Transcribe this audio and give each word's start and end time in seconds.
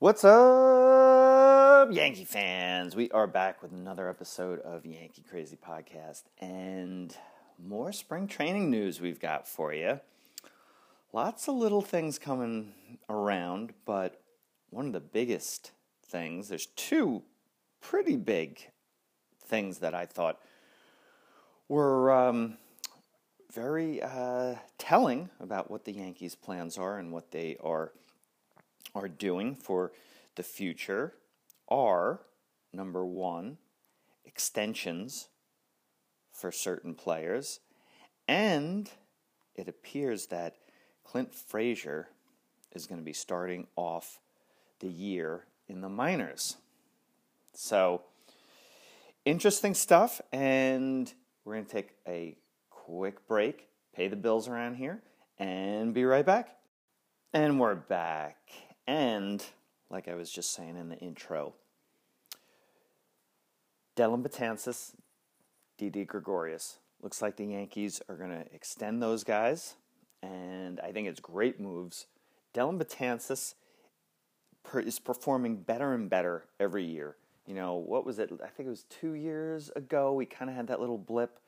What's 0.00 0.22
up, 0.22 1.88
Yankee 1.90 2.24
fans? 2.24 2.94
We 2.94 3.10
are 3.10 3.26
back 3.26 3.60
with 3.60 3.72
another 3.72 4.08
episode 4.08 4.60
of 4.60 4.86
Yankee 4.86 5.24
Crazy 5.28 5.56
Podcast 5.56 6.22
and 6.40 7.12
more 7.58 7.90
spring 7.90 8.28
training 8.28 8.70
news 8.70 9.00
we've 9.00 9.18
got 9.18 9.48
for 9.48 9.74
you. 9.74 9.98
Lots 11.12 11.48
of 11.48 11.56
little 11.56 11.82
things 11.82 12.16
coming 12.16 12.74
around, 13.10 13.72
but 13.84 14.20
one 14.70 14.86
of 14.86 14.92
the 14.92 15.00
biggest 15.00 15.72
things, 16.06 16.46
there's 16.46 16.66
two 16.66 17.24
pretty 17.80 18.14
big 18.14 18.70
things 19.46 19.78
that 19.78 19.96
I 19.96 20.06
thought 20.06 20.38
were 21.66 22.12
um, 22.12 22.56
very 23.52 24.00
uh, 24.00 24.54
telling 24.78 25.30
about 25.40 25.72
what 25.72 25.86
the 25.86 25.92
Yankees' 25.92 26.36
plans 26.36 26.78
are 26.78 26.98
and 26.98 27.10
what 27.10 27.32
they 27.32 27.56
are 27.60 27.90
are 28.94 29.08
doing 29.08 29.54
for 29.54 29.92
the 30.36 30.42
future 30.42 31.14
are 31.68 32.20
number 32.72 33.04
one, 33.04 33.58
extensions 34.24 35.28
for 36.32 36.52
certain 36.52 36.94
players, 36.94 37.60
and 38.26 38.90
it 39.54 39.68
appears 39.68 40.26
that 40.26 40.56
Clint 41.04 41.34
Frazier 41.34 42.08
is 42.72 42.86
going 42.86 43.00
to 43.00 43.04
be 43.04 43.12
starting 43.12 43.66
off 43.76 44.20
the 44.80 44.88
year 44.88 45.44
in 45.68 45.80
the 45.80 45.88
minors. 45.88 46.56
So, 47.54 48.02
interesting 49.24 49.74
stuff, 49.74 50.20
and 50.32 51.12
we're 51.44 51.54
going 51.54 51.66
to 51.66 51.72
take 51.72 51.90
a 52.06 52.36
quick 52.70 53.26
break, 53.26 53.68
pay 53.94 54.08
the 54.08 54.16
bills 54.16 54.48
around 54.48 54.76
here, 54.76 55.02
and 55.38 55.92
be 55.92 56.04
right 56.04 56.24
back. 56.24 56.56
And 57.32 57.58
we're 57.58 57.74
back. 57.74 58.36
And, 58.88 59.44
like 59.90 60.08
I 60.08 60.14
was 60.14 60.30
just 60.30 60.54
saying 60.54 60.78
in 60.78 60.88
the 60.88 60.96
intro, 60.96 61.52
Dellin 63.94 64.22
Betances, 64.22 64.94
Didi 65.76 66.06
Gregorius. 66.06 66.78
Looks 67.02 67.20
like 67.20 67.36
the 67.36 67.44
Yankees 67.44 68.00
are 68.08 68.16
going 68.16 68.30
to 68.30 68.46
extend 68.54 69.02
those 69.02 69.24
guys, 69.24 69.74
and 70.22 70.80
I 70.80 70.90
think 70.90 71.06
it's 71.06 71.20
great 71.20 71.60
moves. 71.60 72.06
Dellin 72.54 72.82
Betances 72.82 73.54
is 74.74 74.98
performing 74.98 75.56
better 75.56 75.92
and 75.92 76.08
better 76.08 76.46
every 76.58 76.84
year. 76.84 77.16
You 77.46 77.54
know, 77.54 77.74
what 77.74 78.06
was 78.06 78.18
it? 78.18 78.32
I 78.42 78.48
think 78.48 78.68
it 78.68 78.70
was 78.70 78.84
two 78.84 79.12
years 79.12 79.70
ago. 79.76 80.14
We 80.14 80.24
kind 80.24 80.50
of 80.50 80.56
had 80.56 80.66
that 80.68 80.80
little 80.80 80.98
blip 80.98 81.38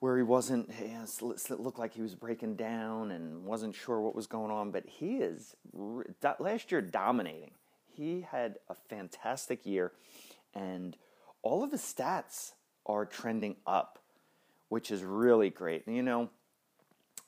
where 0.00 0.16
he 0.16 0.22
wasn't, 0.22 0.70
it 0.70 1.60
looked 1.60 1.78
like 1.78 1.94
he 1.94 2.02
was 2.02 2.14
breaking 2.14 2.54
down 2.54 3.10
and 3.10 3.44
wasn't 3.44 3.74
sure 3.74 4.00
what 4.00 4.14
was 4.14 4.26
going 4.26 4.50
on, 4.50 4.70
but 4.70 4.86
he 4.86 5.16
is 5.16 5.56
last 6.38 6.70
year 6.70 6.80
dominating. 6.80 7.50
He 7.92 8.20
had 8.20 8.58
a 8.68 8.74
fantastic 8.74 9.66
year, 9.66 9.92
and 10.54 10.96
all 11.42 11.64
of 11.64 11.72
his 11.72 11.80
stats 11.80 12.52
are 12.86 13.04
trending 13.04 13.56
up, 13.66 13.98
which 14.68 14.92
is 14.92 15.02
really 15.02 15.50
great. 15.50 15.82
You 15.88 16.02
know, 16.02 16.30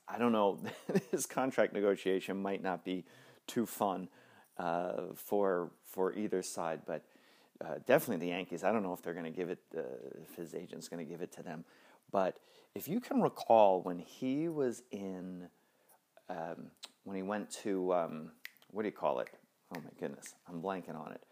I 0.08 0.18
don't 0.18 0.32
know, 0.32 0.60
his 1.10 1.26
contract 1.26 1.72
negotiation 1.72 2.40
might 2.40 2.62
not 2.62 2.84
be 2.84 3.04
too 3.48 3.66
fun 3.66 4.08
uh, 4.58 5.12
for 5.16 5.70
for 5.84 6.14
either 6.14 6.40
side, 6.40 6.82
but 6.86 7.02
uh, 7.64 7.74
definitely 7.84 8.24
the 8.24 8.32
Yankees. 8.32 8.62
I 8.62 8.70
don't 8.70 8.84
know 8.84 8.92
if 8.92 9.02
they're 9.02 9.14
going 9.14 9.24
to 9.24 9.36
give 9.36 9.50
it, 9.50 9.58
uh, 9.76 9.80
if 10.22 10.36
his 10.36 10.54
agent's 10.54 10.88
going 10.88 11.04
to 11.04 11.10
give 11.10 11.20
it 11.20 11.32
to 11.32 11.42
them, 11.42 11.64
but 12.12 12.38
if 12.74 12.88
you 12.88 13.00
can 13.00 13.20
recall 13.20 13.82
when 13.82 13.98
he 13.98 14.48
was 14.48 14.82
in, 14.90 15.48
um, 16.28 16.70
when 17.04 17.16
he 17.16 17.22
went 17.22 17.50
to, 17.50 17.92
um, 17.92 18.32
what 18.70 18.82
do 18.82 18.88
you 18.88 18.94
call 18.94 19.20
it? 19.20 19.28
Oh 19.74 19.80
my 19.80 19.90
goodness, 19.98 20.34
I'm 20.48 20.62
blanking 20.62 20.96
on 20.96 21.12
it. 21.12 21.22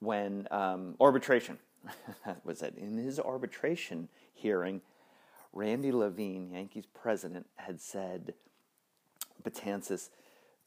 When 0.00 0.46
um, 0.50 0.94
arbitration, 1.00 1.58
was 2.44 2.62
it 2.62 2.74
in 2.76 2.96
his 2.96 3.18
arbitration 3.18 4.08
hearing? 4.32 4.80
Randy 5.52 5.90
Levine, 5.90 6.50
Yankees 6.52 6.86
president, 6.86 7.46
had 7.56 7.80
said 7.80 8.34
Betances 9.42 10.10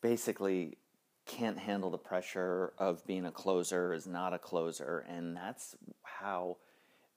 basically 0.02 0.78
can't 1.26 1.60
handle 1.60 1.90
the 1.90 1.98
pressure 1.98 2.74
of 2.78 3.06
being 3.06 3.26
a 3.26 3.32
closer, 3.32 3.94
is 3.94 4.08
not 4.08 4.34
a 4.34 4.40
closer, 4.40 5.06
and 5.08 5.36
that's 5.36 5.76
how 6.04 6.58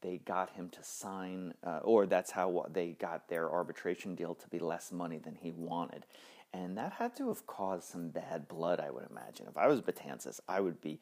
they 0.04 0.18
got 0.18 0.50
him 0.50 0.68
to 0.68 0.84
sign, 0.84 1.54
uh, 1.66 1.80
or 1.82 2.04
that's 2.04 2.30
how 2.30 2.66
they 2.70 2.90
got 2.90 3.26
their 3.28 3.50
arbitration 3.50 4.14
deal 4.14 4.34
to 4.34 4.48
be 4.48 4.58
less 4.58 4.92
money 4.92 5.16
than 5.16 5.34
he 5.34 5.50
wanted. 5.50 6.04
And 6.52 6.76
that 6.76 6.92
had 6.92 7.16
to 7.16 7.28
have 7.28 7.46
caused 7.46 7.84
some 7.88 8.10
bad 8.10 8.46
blood, 8.46 8.80
I 8.80 8.90
would 8.90 9.06
imagine. 9.10 9.46
If 9.48 9.56
I 9.56 9.66
was 9.66 9.80
Betances, 9.80 10.40
I 10.46 10.60
would 10.60 10.80
be 10.82 11.00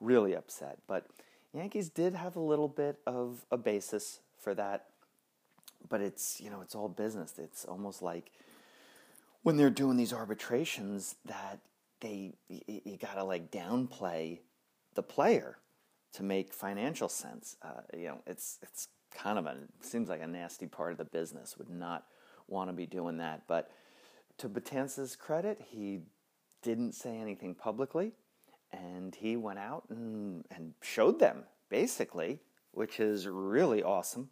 really 0.00 0.34
upset. 0.34 0.78
But 0.88 1.06
Yankees 1.54 1.88
did 1.88 2.16
have 2.16 2.34
a 2.34 2.40
little 2.40 2.66
bit 2.66 2.98
of 3.06 3.46
a 3.52 3.56
basis 3.56 4.18
for 4.36 4.52
that. 4.54 4.86
But 5.88 6.00
it's, 6.00 6.40
you 6.40 6.50
know, 6.50 6.60
it's 6.60 6.74
all 6.74 6.88
business. 6.88 7.34
It's 7.38 7.64
almost 7.64 8.02
like 8.02 8.32
when 9.44 9.56
they're 9.56 9.70
doing 9.70 9.96
these 9.96 10.12
arbitrations 10.12 11.14
that 11.24 11.60
they, 12.00 12.34
you, 12.48 12.80
you 12.84 12.96
got 12.96 13.14
to 13.14 13.22
like 13.22 13.52
downplay 13.52 14.40
the 14.94 15.04
player 15.04 15.58
to 16.14 16.22
make 16.22 16.52
financial 16.52 17.08
sense. 17.08 17.56
Uh, 17.62 17.82
you 17.96 18.08
know, 18.08 18.18
it's 18.26 18.58
it's 18.62 18.88
kind 19.14 19.38
of 19.38 19.46
a 19.46 19.56
seems 19.80 20.08
like 20.08 20.22
a 20.22 20.26
nasty 20.26 20.66
part 20.66 20.92
of 20.92 20.98
the 20.98 21.04
business. 21.04 21.56
Would 21.58 21.70
not 21.70 22.06
want 22.48 22.68
to 22.68 22.72
be 22.72 22.86
doing 22.86 23.18
that. 23.18 23.42
But 23.46 23.70
to 24.38 24.48
Betances' 24.48 25.16
credit, 25.16 25.60
he 25.70 26.00
didn't 26.62 26.94
say 26.94 27.16
anything 27.16 27.54
publicly, 27.54 28.12
and 28.72 29.14
he 29.14 29.36
went 29.36 29.58
out 29.58 29.84
and, 29.88 30.44
and 30.50 30.74
showed 30.82 31.18
them 31.18 31.44
basically, 31.68 32.40
which 32.72 33.00
is 33.00 33.26
really 33.26 33.82
awesome, 33.82 34.30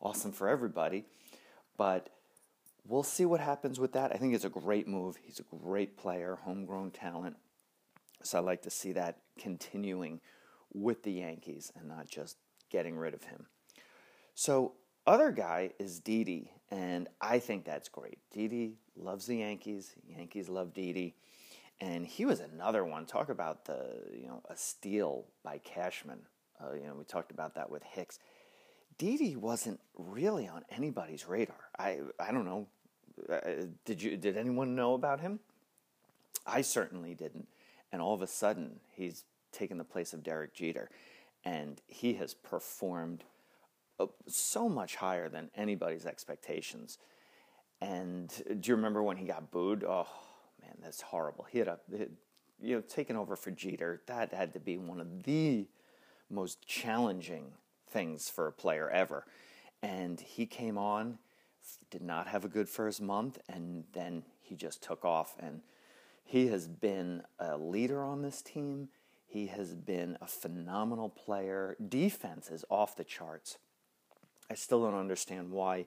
awesome 0.00 0.32
for 0.32 0.48
everybody. 0.48 1.04
But 1.76 2.10
we'll 2.86 3.02
see 3.02 3.24
what 3.24 3.40
happens 3.40 3.78
with 3.80 3.92
that. 3.92 4.12
I 4.12 4.16
think 4.16 4.34
it's 4.34 4.44
a 4.44 4.50
great 4.50 4.86
move. 4.86 5.16
He's 5.22 5.40
a 5.40 5.56
great 5.56 5.96
player, 5.96 6.38
homegrown 6.42 6.90
talent. 6.90 7.36
So 8.22 8.38
I 8.38 8.40
like 8.42 8.62
to 8.62 8.70
see 8.70 8.92
that 8.92 9.18
continuing 9.38 10.20
with 10.72 11.02
the 11.02 11.12
Yankees 11.12 11.72
and 11.76 11.88
not 11.88 12.08
just 12.08 12.36
getting 12.70 12.96
rid 12.96 13.14
of 13.14 13.24
him. 13.24 13.46
So, 14.34 14.74
other 15.06 15.30
guy 15.30 15.70
is 15.78 15.98
Didi, 15.98 16.52
and 16.70 17.08
I 17.20 17.38
think 17.38 17.64
that's 17.64 17.88
great. 17.88 18.18
Didi 18.30 18.74
loves 18.96 19.26
the 19.26 19.36
Yankees. 19.36 19.94
Yankees 20.06 20.48
love 20.48 20.72
Didi, 20.72 21.14
and 21.80 22.06
he 22.06 22.26
was 22.26 22.40
another 22.40 22.84
one. 22.84 23.06
Talk 23.06 23.28
about 23.28 23.64
the 23.64 24.02
you 24.14 24.28
know 24.28 24.42
a 24.48 24.56
steal 24.56 25.26
by 25.42 25.58
Cashman. 25.58 26.20
Uh, 26.62 26.74
you 26.74 26.86
know 26.86 26.94
we 26.94 27.04
talked 27.04 27.32
about 27.32 27.54
that 27.54 27.70
with 27.70 27.82
Hicks. 27.82 28.18
Didi 28.98 29.34
wasn't 29.34 29.80
really 29.96 30.46
on 30.46 30.62
anybody's 30.70 31.26
radar. 31.26 31.70
I 31.78 32.00
I 32.18 32.30
don't 32.30 32.44
know. 32.44 32.68
Uh, 33.28 33.64
did 33.84 34.02
you 34.02 34.16
did 34.16 34.36
anyone 34.36 34.76
know 34.76 34.94
about 34.94 35.20
him? 35.20 35.40
I 36.46 36.60
certainly 36.60 37.14
didn't. 37.14 37.48
And 37.92 38.00
all 38.00 38.14
of 38.14 38.22
a 38.22 38.26
sudden, 38.26 38.80
he's 38.92 39.24
taken 39.52 39.78
the 39.78 39.84
place 39.84 40.12
of 40.12 40.22
Derek 40.22 40.54
Jeter, 40.54 40.90
and 41.44 41.80
he 41.86 42.14
has 42.14 42.34
performed 42.34 43.24
uh, 43.98 44.06
so 44.26 44.68
much 44.68 44.96
higher 44.96 45.28
than 45.28 45.50
anybody's 45.54 46.06
expectations. 46.06 46.98
And 47.80 48.28
do 48.60 48.68
you 48.68 48.76
remember 48.76 49.02
when 49.02 49.16
he 49.16 49.26
got 49.26 49.50
booed? 49.50 49.84
Oh 49.84 50.08
man, 50.60 50.76
that's 50.82 51.00
horrible. 51.00 51.46
He 51.50 51.58
had 51.58 51.68
a 51.68 51.78
you 52.60 52.76
know 52.76 52.80
taken 52.82 53.16
over 53.16 53.36
for 53.36 53.50
Jeter. 53.50 54.02
That 54.06 54.32
had 54.32 54.52
to 54.54 54.60
be 54.60 54.76
one 54.76 55.00
of 55.00 55.24
the 55.24 55.66
most 56.28 56.66
challenging 56.66 57.52
things 57.88 58.28
for 58.28 58.46
a 58.46 58.52
player 58.52 58.88
ever. 58.90 59.24
And 59.82 60.20
he 60.20 60.46
came 60.46 60.78
on, 60.78 61.18
did 61.90 62.02
not 62.02 62.28
have 62.28 62.44
a 62.44 62.48
good 62.48 62.68
first 62.68 63.00
month, 63.00 63.38
and 63.48 63.84
then 63.92 64.24
he 64.40 64.54
just 64.54 64.82
took 64.82 65.04
off. 65.04 65.36
And 65.38 65.62
he 66.22 66.48
has 66.48 66.68
been 66.68 67.22
a 67.38 67.56
leader 67.56 68.04
on 68.04 68.22
this 68.22 68.42
team. 68.42 68.88
He 69.30 69.46
has 69.46 69.76
been 69.76 70.18
a 70.20 70.26
phenomenal 70.26 71.08
player. 71.08 71.76
Defense 71.88 72.50
is 72.50 72.64
off 72.68 72.96
the 72.96 73.04
charts. 73.04 73.58
I 74.50 74.54
still 74.54 74.82
don't 74.82 74.98
understand 74.98 75.52
why 75.52 75.86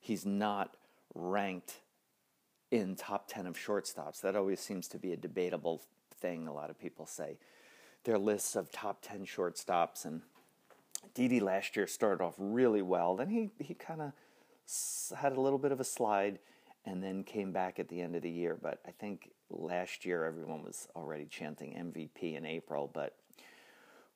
he's 0.00 0.24
not 0.24 0.74
ranked 1.14 1.80
in 2.70 2.96
top 2.96 3.28
10 3.28 3.46
of 3.46 3.58
shortstops. 3.58 4.22
That 4.22 4.36
always 4.36 4.60
seems 4.60 4.88
to 4.88 4.98
be 4.98 5.12
a 5.12 5.18
debatable 5.18 5.82
thing. 6.18 6.48
A 6.48 6.52
lot 6.52 6.70
of 6.70 6.78
people 6.78 7.04
say 7.04 7.36
their 8.04 8.16
lists 8.16 8.56
of 8.56 8.72
top 8.72 9.02
10 9.02 9.26
shortstops. 9.26 10.06
And 10.06 10.22
Didi 11.12 11.40
last 11.40 11.76
year 11.76 11.86
started 11.86 12.24
off 12.24 12.36
really 12.38 12.80
well. 12.80 13.16
Then 13.16 13.28
he, 13.28 13.50
he 13.58 13.74
kind 13.74 14.00
of 14.00 14.12
had 15.14 15.34
a 15.34 15.40
little 15.40 15.58
bit 15.58 15.72
of 15.72 15.80
a 15.80 15.84
slide 15.84 16.38
and 16.86 17.02
then 17.02 17.22
came 17.22 17.52
back 17.52 17.78
at 17.78 17.88
the 17.88 18.00
end 18.00 18.16
of 18.16 18.22
the 18.22 18.30
year. 18.30 18.56
But 18.58 18.80
I 18.86 18.92
think 18.92 19.32
last 19.50 20.04
year 20.04 20.24
everyone 20.24 20.62
was 20.62 20.88
already 20.94 21.26
chanting 21.26 21.72
MVP 21.72 22.36
in 22.36 22.44
April, 22.44 22.90
but 22.92 23.14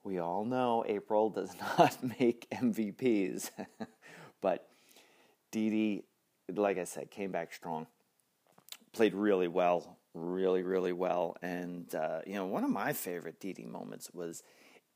we 0.05 0.19
all 0.19 0.45
know 0.45 0.85
April 0.87 1.31
does 1.31 1.55
not 1.79 1.97
make 2.19 2.47
MVPs. 2.51 3.51
but 4.41 4.69
Didi, 5.51 6.05
like 6.53 6.79
I 6.79 6.85
said, 6.85 7.11
came 7.11 7.31
back 7.31 7.53
strong, 7.53 7.87
played 8.93 9.15
really 9.15 9.49
well 9.49 9.99
really, 10.15 10.63
really 10.63 10.93
well. 10.93 11.37
And, 11.43 11.93
uh, 11.95 12.21
you 12.27 12.35
know, 12.35 12.47
one 12.47 12.65
of 12.65 12.71
my 12.71 12.93
favorite 12.93 13.41
Didi 13.41 13.65
moments 13.65 14.11
was 14.13 14.43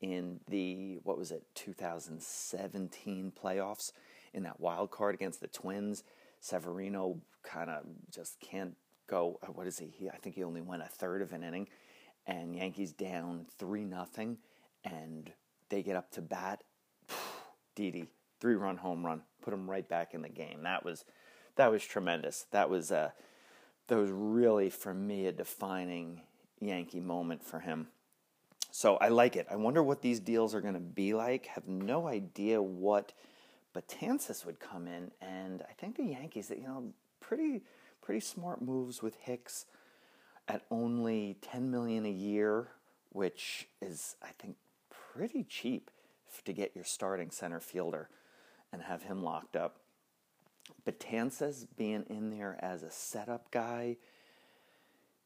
in 0.01 0.39
the, 0.47 0.99
what 1.03 1.17
was 1.17 1.31
it, 1.31 1.43
2017 1.55 3.33
playoffs 3.41 3.91
in 4.33 4.43
that 4.43 4.59
wild 4.59 4.91
card 4.91 5.15
against 5.15 5.41
the 5.41 5.47
Twins. 5.47 6.03
Severino 6.39 7.19
kind 7.43 7.69
of 7.69 7.83
just 8.11 8.39
can't 8.39 8.75
go. 9.07 9.39
Uh, 9.43 9.47
what 9.47 9.67
is 9.67 9.79
he? 9.79 9.87
he? 9.87 10.09
I 10.09 10.17
think 10.17 10.35
he 10.35 10.43
only 10.43 10.61
went 10.61 10.83
a 10.83 10.87
third 10.87 11.21
of 11.21 11.33
an 11.33 11.43
inning, 11.43 11.67
and 12.25 12.55
Yankees 12.55 12.91
down 12.91 13.45
three 13.57 13.83
nothing, 13.83 14.37
and 14.83 15.31
they 15.69 15.81
get 15.81 15.95
up 15.95 16.11
to 16.11 16.21
bat. 16.21 16.63
Didi 17.75 18.07
three 18.39 18.55
run 18.55 18.77
home 18.77 19.05
run, 19.05 19.21
put 19.41 19.53
him 19.53 19.69
right 19.69 19.87
back 19.87 20.13
in 20.13 20.21
the 20.21 20.29
game. 20.29 20.63
That 20.63 20.85
was 20.85 21.05
that 21.55 21.71
was 21.71 21.83
tremendous. 21.83 22.45
That 22.51 22.69
was 22.69 22.91
uh, 22.91 23.11
that 23.87 23.97
was 23.97 24.11
really 24.11 24.69
for 24.69 24.93
me 24.93 25.27
a 25.27 25.31
defining 25.31 26.21
Yankee 26.59 26.99
moment 26.99 27.43
for 27.43 27.59
him. 27.59 27.87
So 28.71 28.97
I 28.97 29.07
like 29.07 29.35
it. 29.35 29.47
I 29.49 29.55
wonder 29.55 29.81
what 29.81 30.01
these 30.01 30.19
deals 30.19 30.53
are 30.53 30.61
going 30.61 30.75
to 30.75 30.79
be 30.79 31.13
like. 31.13 31.47
Have 31.47 31.67
no 31.67 32.07
idea 32.07 32.61
what 32.61 33.13
Betances 33.75 34.45
would 34.45 34.59
come 34.59 34.87
in, 34.87 35.11
and 35.21 35.63
I 35.67 35.73
think 35.73 35.97
the 35.97 36.03
Yankees, 36.03 36.51
you 36.55 36.63
know, 36.63 36.93
pretty 37.19 37.63
pretty 38.01 38.19
smart 38.21 38.61
moves 38.61 39.01
with 39.01 39.15
Hicks 39.15 39.65
at 40.47 40.63
only 40.71 41.37
ten 41.41 41.69
million 41.71 42.05
a 42.05 42.11
year, 42.11 42.69
which 43.11 43.67
is 43.81 44.15
I 44.21 44.29
think 44.39 44.55
pretty 44.89 45.43
cheap 45.43 45.91
to 46.45 46.53
get 46.53 46.75
your 46.75 46.83
starting 46.83 47.31
center 47.31 47.59
fielder 47.59 48.09
and 48.71 48.81
have 48.83 49.03
him 49.03 49.23
locked 49.23 49.55
up. 49.55 49.77
Betances 50.85 51.65
being 51.75 52.03
in 52.09 52.29
there 52.29 52.57
as 52.61 52.83
a 52.83 52.91
setup 52.91 53.51
guy, 53.51 53.97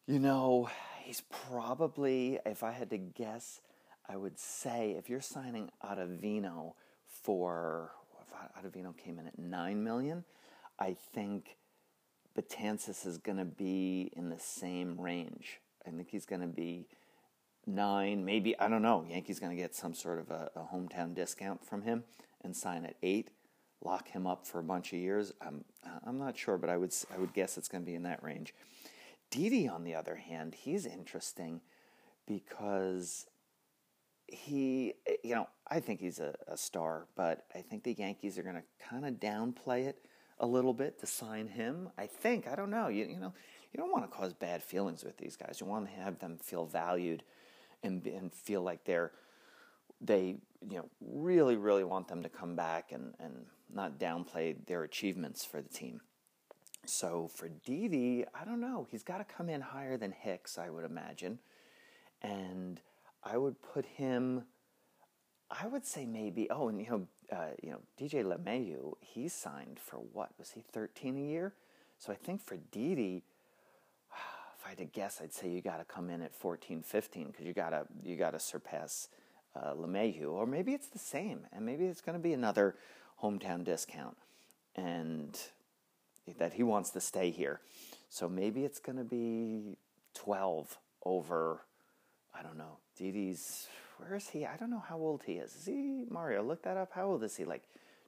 you 0.07 0.19
know, 0.19 0.69
he's 1.03 1.21
probably, 1.21 2.39
if 2.45 2.63
I 2.63 2.71
had 2.71 2.89
to 2.91 2.97
guess, 2.97 3.61
I 4.07 4.17
would 4.17 4.39
say 4.39 4.95
if 4.97 5.09
you're 5.09 5.21
signing 5.21 5.69
Ottavino 5.83 6.73
for, 7.05 7.91
if 8.21 8.33
Ottavino 8.63 8.95
came 8.97 9.19
in 9.19 9.27
at 9.27 9.37
9 9.37 9.83
million, 9.83 10.23
I 10.79 10.95
think 11.13 11.57
Betances 12.37 13.05
is 13.05 13.17
going 13.17 13.37
to 13.37 13.45
be 13.45 14.11
in 14.15 14.29
the 14.29 14.39
same 14.39 14.99
range. 14.99 15.59
I 15.85 15.91
think 15.91 16.09
he's 16.09 16.25
going 16.25 16.41
to 16.41 16.47
be 16.47 16.87
nine, 17.65 18.23
maybe, 18.23 18.57
I 18.59 18.67
don't 18.67 18.81
know. 18.81 19.05
Yankees 19.09 19.39
going 19.39 19.55
to 19.55 19.61
get 19.61 19.75
some 19.75 19.93
sort 19.93 20.19
of 20.19 20.29
a, 20.29 20.49
a 20.55 20.75
hometown 20.75 21.13
discount 21.13 21.65
from 21.65 21.81
him 21.81 22.03
and 22.43 22.55
sign 22.55 22.85
at 22.85 22.95
eight 23.03 23.31
lock 23.83 24.09
him 24.09 24.27
up 24.27 24.45
for 24.45 24.59
a 24.59 24.63
bunch 24.63 24.93
of 24.93 24.99
years? 24.99 25.33
I'm 25.41 25.63
I'm 26.05 26.17
not 26.17 26.37
sure, 26.37 26.57
but 26.57 26.69
I 26.69 26.77
would 26.77 26.93
I 27.13 27.17
would 27.17 27.33
guess 27.33 27.57
it's 27.57 27.67
going 27.67 27.83
to 27.83 27.85
be 27.85 27.95
in 27.95 28.03
that 28.03 28.23
range. 28.23 28.53
Didi, 29.29 29.67
on 29.67 29.83
the 29.83 29.95
other 29.95 30.15
hand, 30.15 30.55
he's 30.55 30.85
interesting 30.85 31.61
because 32.27 33.27
he, 34.27 34.93
you 35.23 35.35
know, 35.35 35.47
I 35.67 35.79
think 35.79 36.01
he's 36.01 36.19
a, 36.19 36.35
a 36.47 36.57
star, 36.57 37.07
but 37.15 37.45
I 37.55 37.61
think 37.61 37.83
the 37.83 37.93
Yankees 37.93 38.37
are 38.37 38.43
going 38.43 38.55
to 38.55 38.63
kind 38.89 39.05
of 39.05 39.15
downplay 39.15 39.87
it 39.87 40.05
a 40.41 40.47
little 40.47 40.73
bit 40.73 40.99
to 40.99 41.07
sign 41.07 41.47
him. 41.47 41.89
I 41.97 42.07
think 42.07 42.47
I 42.47 42.55
don't 42.55 42.71
know. 42.71 42.89
You 42.89 43.05
you 43.05 43.19
know 43.19 43.33
you 43.71 43.77
don't 43.77 43.91
want 43.91 44.03
to 44.03 44.17
cause 44.17 44.33
bad 44.33 44.61
feelings 44.61 45.03
with 45.03 45.17
these 45.17 45.37
guys. 45.37 45.59
You 45.61 45.67
want 45.67 45.85
to 45.85 46.01
have 46.01 46.19
them 46.19 46.37
feel 46.43 46.65
valued 46.65 47.23
and 47.83 48.05
and 48.05 48.33
feel 48.33 48.61
like 48.61 48.83
they're 48.83 49.11
they 50.01 50.37
you 50.67 50.77
know 50.77 50.89
really 50.99 51.55
really 51.55 51.83
want 51.83 52.07
them 52.07 52.23
to 52.23 52.29
come 52.29 52.55
back 52.55 52.91
and 52.91 53.13
and 53.19 53.45
not 53.73 53.99
downplay 53.99 54.55
their 54.65 54.83
achievements 54.83 55.45
for 55.45 55.61
the 55.61 55.69
team. 55.69 56.01
So 56.85 57.29
for 57.33 57.47
Didi, 57.47 58.25
I 58.33 58.43
don't 58.43 58.59
know. 58.59 58.87
He's 58.89 59.03
got 59.03 59.19
to 59.19 59.23
come 59.23 59.49
in 59.49 59.61
higher 59.61 59.97
than 59.97 60.11
Hicks, 60.11 60.57
I 60.57 60.69
would 60.69 60.83
imagine, 60.83 61.39
and 62.21 62.81
I 63.23 63.37
would 63.37 63.61
put 63.61 63.85
him. 63.85 64.43
I 65.51 65.67
would 65.67 65.85
say 65.85 66.05
maybe. 66.05 66.49
Oh, 66.49 66.69
and 66.69 66.81
you 66.81 66.89
know, 66.89 67.07
uh, 67.31 67.51
you 67.61 67.71
know, 67.71 67.79
DJ 67.99 68.23
LeMahieu, 68.23 68.93
he 68.99 69.27
signed 69.27 69.79
for 69.79 69.97
what 69.97 70.29
was 70.37 70.51
he 70.51 70.61
thirteen 70.61 71.17
a 71.17 71.21
year? 71.21 71.53
So 71.97 72.11
I 72.11 72.15
think 72.15 72.43
for 72.43 72.57
Didi, 72.71 73.23
if 74.59 74.65
I 74.65 74.69
had 74.69 74.77
to 74.79 74.85
guess, 74.85 75.21
I'd 75.21 75.33
say 75.33 75.49
you 75.49 75.61
got 75.61 75.77
to 75.77 75.85
come 75.85 76.09
in 76.09 76.21
at 76.21 76.33
14, 76.33 76.81
15 76.81 77.27
because 77.27 77.45
you 77.45 77.53
gotta 77.53 77.85
you 78.03 78.15
gotta 78.15 78.39
surpass 78.39 79.07
uh, 79.55 79.73
or 79.73 80.45
maybe 80.45 80.73
it's 80.73 80.87
the 80.87 80.99
same, 80.99 81.41
and 81.51 81.65
maybe 81.65 81.85
it's 81.85 82.01
going 82.01 82.17
to 82.17 82.21
be 82.21 82.33
another 82.33 82.75
hometown 83.21 83.63
discount, 83.63 84.17
and 84.75 85.37
that 86.37 86.53
he 86.53 86.63
wants 86.63 86.91
to 86.91 87.01
stay 87.01 87.31
here. 87.31 87.59
So 88.09 88.29
maybe 88.29 88.63
it's 88.63 88.79
going 88.79 88.97
to 88.97 89.03
be 89.03 89.77
12 90.13 90.77
over, 91.05 91.61
I 92.37 92.43
don't 92.43 92.57
know, 92.57 92.77
Didi's, 92.97 93.67
where 94.01 94.15
is 94.15 94.29
he? 94.29 94.45
I 94.45 94.57
don't 94.57 94.71
know 94.71 94.83
how 94.87 94.97
old 94.97 95.23
he 95.25 95.33
is. 95.33 95.55
Is 95.55 95.65
he, 95.65 96.05
Mario, 96.09 96.43
look 96.43 96.63
that 96.63 96.77
up. 96.77 96.91
How 96.93 97.05
old 97.05 97.23
is 97.23 97.35
he? 97.37 97.45
Like 97.45 97.63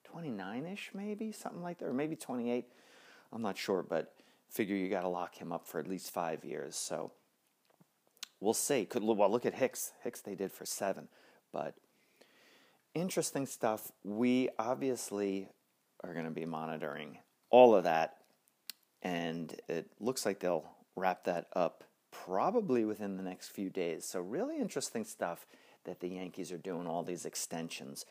29 0.06 0.66
ish, 0.66 0.92
maybe? 0.94 1.32
Something 1.32 1.62
like 1.62 1.80
that, 1.80 1.86
or 1.86 1.94
maybe 1.94 2.16
28. 2.16 2.66
I'm 3.32 3.42
not 3.42 3.58
sure, 3.58 3.84
but 3.84 4.14
figure 4.50 4.76
you 4.76 4.90
got 4.90 5.02
to 5.02 5.08
lock 5.08 5.36
him 5.36 5.52
up 5.52 5.68
for 5.68 5.80
at 5.80 5.88
least 5.88 6.12
five 6.12 6.44
years. 6.44 6.76
So 6.76 7.12
we'll 8.40 8.54
see. 8.54 8.86
Could 8.86 9.04
well 9.04 9.32
look 9.32 9.46
at 9.46 9.56
Hicks. 9.56 9.94
Hicks 10.04 10.22
they 10.22 10.36
did 10.36 10.52
for 10.52 10.66
seven, 10.66 11.08
but 11.52 11.76
interesting 12.94 13.46
stuff. 13.46 13.92
We 14.04 14.50
obviously 14.58 15.48
are 16.04 16.14
going 16.14 16.26
to 16.26 16.32
be 16.32 16.46
monitoring 16.46 17.20
all 17.50 17.76
of 17.76 17.84
that, 17.84 18.18
and 19.02 19.56
it 19.68 19.90
looks 20.00 20.26
like 20.26 20.40
they'll 20.40 20.66
wrap 20.96 21.24
that 21.26 21.48
up 21.56 21.84
probably 22.12 22.86
within 22.86 23.18
the 23.18 23.24
next 23.24 23.50
few 23.50 23.70
days. 23.70 24.06
So, 24.06 24.20
really 24.20 24.58
interesting 24.60 25.04
stuff 25.04 25.46
that 25.86 26.00
the 26.00 26.10
Yankees 26.10 26.52
are 26.52 26.58
doing, 26.58 26.88
all 26.88 27.04
these 27.04 27.26
extensions. 27.26 28.06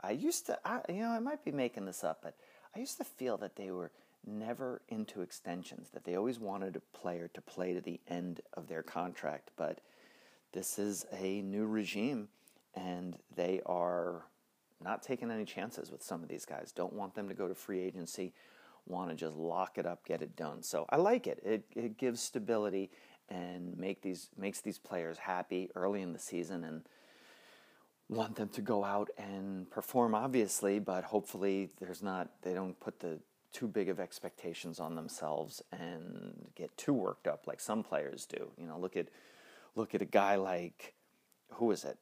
I 0.00 0.12
used 0.12 0.46
to, 0.46 0.58
I, 0.64 0.80
you 0.88 1.00
know, 1.00 1.10
I 1.10 1.18
might 1.18 1.44
be 1.44 1.52
making 1.52 1.86
this 1.86 2.04
up, 2.04 2.20
but 2.22 2.34
I 2.74 2.78
used 2.78 2.98
to 2.98 3.04
feel 3.04 3.36
that 3.38 3.56
they 3.56 3.70
were 3.70 3.90
never 4.26 4.82
into 4.88 5.22
extensions, 5.22 5.90
that 5.90 6.04
they 6.04 6.16
always 6.16 6.38
wanted 6.38 6.76
a 6.76 6.98
player 6.98 7.28
to 7.34 7.40
play 7.40 7.74
to 7.74 7.80
the 7.80 8.00
end 8.08 8.40
of 8.54 8.68
their 8.68 8.82
contract. 8.82 9.50
But 9.56 9.80
this 10.52 10.78
is 10.78 11.06
a 11.12 11.42
new 11.42 11.66
regime 11.66 12.28
and 12.74 13.16
they 13.34 13.60
are 13.66 14.22
not 14.82 15.02
taking 15.02 15.30
any 15.30 15.44
chances 15.44 15.90
with 15.90 16.02
some 16.02 16.22
of 16.22 16.28
these 16.28 16.44
guys. 16.44 16.72
Don't 16.72 16.92
want 16.92 17.14
them 17.14 17.28
to 17.28 17.34
go 17.34 17.48
to 17.48 17.54
free 17.54 17.80
agency. 17.80 18.32
Want 18.86 19.10
to 19.10 19.16
just 19.16 19.36
lock 19.36 19.78
it 19.78 19.86
up, 19.86 20.04
get 20.04 20.20
it 20.20 20.36
done. 20.36 20.62
So 20.62 20.86
I 20.90 20.96
like 20.96 21.26
it. 21.26 21.40
It 21.42 21.64
it 21.74 21.96
gives 21.96 22.20
stability 22.20 22.90
and 23.30 23.78
make 23.78 24.02
these 24.02 24.28
makes 24.36 24.60
these 24.60 24.78
players 24.78 25.16
happy 25.16 25.70
early 25.74 26.02
in 26.02 26.12
the 26.12 26.18
season 26.18 26.64
and 26.64 26.82
want 28.08 28.36
them 28.36 28.48
to 28.50 28.60
go 28.60 28.84
out 28.84 29.10
and 29.18 29.70
perform 29.70 30.14
obviously, 30.14 30.78
but 30.78 31.04
hopefully 31.04 31.70
there's 31.80 32.02
not 32.02 32.28
they 32.42 32.54
don't 32.54 32.78
put 32.80 33.00
the 33.00 33.18
too 33.52 33.68
big 33.68 33.88
of 33.88 34.00
expectations 34.00 34.80
on 34.80 34.96
themselves 34.96 35.62
and 35.72 36.50
get 36.56 36.76
too 36.76 36.92
worked 36.92 37.26
up 37.26 37.46
like 37.46 37.60
some 37.60 37.82
players 37.82 38.26
do. 38.26 38.50
You 38.58 38.66
know, 38.66 38.78
look 38.78 38.96
at 38.96 39.08
look 39.74 39.94
at 39.94 40.02
a 40.02 40.06
guy 40.06 40.36
like 40.36 40.94
who 41.52 41.70
is 41.70 41.84
it? 41.84 41.98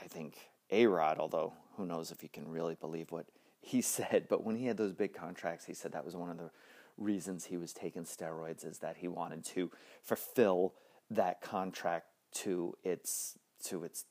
I 0.00 0.06
think 0.06 0.36
A 0.70 0.86
Rod, 0.86 1.18
although 1.18 1.54
who 1.76 1.86
knows 1.86 2.10
if 2.10 2.22
you 2.22 2.28
can 2.28 2.48
really 2.48 2.74
believe 2.74 3.12
what 3.12 3.26
he 3.60 3.80
said, 3.82 4.26
but 4.28 4.44
when 4.44 4.56
he 4.56 4.66
had 4.66 4.76
those 4.76 4.92
big 4.92 5.14
contracts, 5.14 5.64
he 5.64 5.74
said 5.74 5.92
that 5.92 6.04
was 6.04 6.16
one 6.16 6.30
of 6.30 6.38
the 6.38 6.50
reasons 6.98 7.44
he 7.44 7.56
was 7.56 7.72
taking 7.72 8.04
steroids 8.04 8.64
is 8.64 8.78
that 8.78 8.96
he 8.98 9.08
wanted 9.08 9.44
to 9.44 9.70
fulfill 10.02 10.72
that 11.10 11.40
contract 11.40 12.06
to 12.32 12.74
its 12.82 13.38
to 13.64 13.84
its 13.84 14.04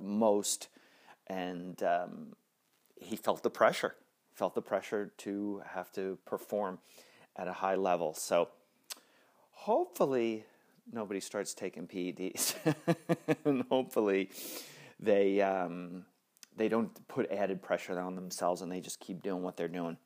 most, 0.00 0.68
and 1.26 1.82
um, 1.82 2.36
he 2.96 3.16
felt 3.16 3.42
the 3.42 3.50
pressure, 3.50 3.94
felt 4.32 4.54
the 4.54 4.62
pressure 4.62 5.12
to 5.18 5.62
have 5.74 5.92
to 5.92 6.18
perform 6.24 6.78
at 7.36 7.48
a 7.48 7.52
high 7.52 7.74
level. 7.74 8.14
So 8.14 8.48
hopefully 9.50 10.44
nobody 10.92 11.20
starts 11.20 11.54
taking 11.54 11.86
PEDs, 11.86 12.54
and 13.44 13.64
hopefully 13.70 14.30
they 14.98 15.40
um, 15.40 16.04
they 16.56 16.68
don't 16.68 17.06
put 17.08 17.30
added 17.30 17.62
pressure 17.62 17.98
on 17.98 18.14
themselves 18.14 18.62
and 18.62 18.72
they 18.72 18.80
just 18.80 19.00
keep 19.00 19.22
doing 19.22 19.42
what 19.42 19.56
they're 19.56 19.68
doing. 19.68 19.98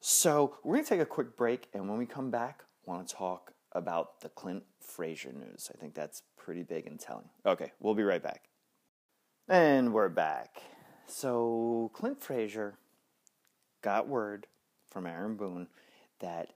So 0.00 0.56
we're 0.64 0.78
to 0.78 0.84
take 0.84 1.00
a 1.00 1.06
quick 1.06 1.36
break, 1.36 1.68
and 1.72 1.88
when 1.88 1.96
we 1.96 2.06
come 2.06 2.30
back, 2.30 2.64
want 2.84 3.06
to 3.06 3.14
talk 3.14 3.52
about 3.70 4.20
the 4.20 4.28
Clint 4.28 4.64
Frazier 4.80 5.32
news. 5.32 5.70
I 5.72 5.78
think 5.78 5.94
that's 5.94 6.22
pretty 6.44 6.62
big 6.62 6.86
and 6.86 6.98
telling. 6.98 7.28
Okay, 7.46 7.72
we'll 7.80 7.94
be 7.94 8.02
right 8.02 8.22
back. 8.22 8.44
And 9.48 9.92
we're 9.92 10.08
back. 10.08 10.62
So 11.06 11.90
Clint 11.94 12.20
Frazier 12.20 12.74
got 13.80 14.08
word 14.08 14.46
from 14.88 15.06
Aaron 15.06 15.36
Boone 15.36 15.68
that 16.18 16.54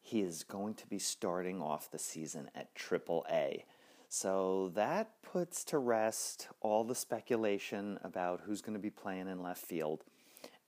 he 0.00 0.20
is 0.20 0.42
going 0.42 0.74
to 0.74 0.86
be 0.86 0.98
starting 0.98 1.62
off 1.62 1.90
the 1.90 1.98
season 1.98 2.50
at 2.54 2.74
Triple 2.74 3.24
A. 3.30 3.64
So 4.08 4.72
that 4.74 5.22
puts 5.22 5.64
to 5.64 5.78
rest 5.78 6.48
all 6.60 6.82
the 6.82 6.94
speculation 6.94 7.98
about 8.02 8.42
who's 8.44 8.60
going 8.60 8.74
to 8.74 8.80
be 8.80 8.90
playing 8.90 9.28
in 9.28 9.42
left 9.42 9.64
field. 9.64 10.04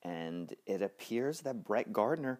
And 0.02 0.54
it 0.64 0.80
appears 0.80 1.40
that 1.40 1.64
Brett 1.64 1.92
Gardner 1.92 2.38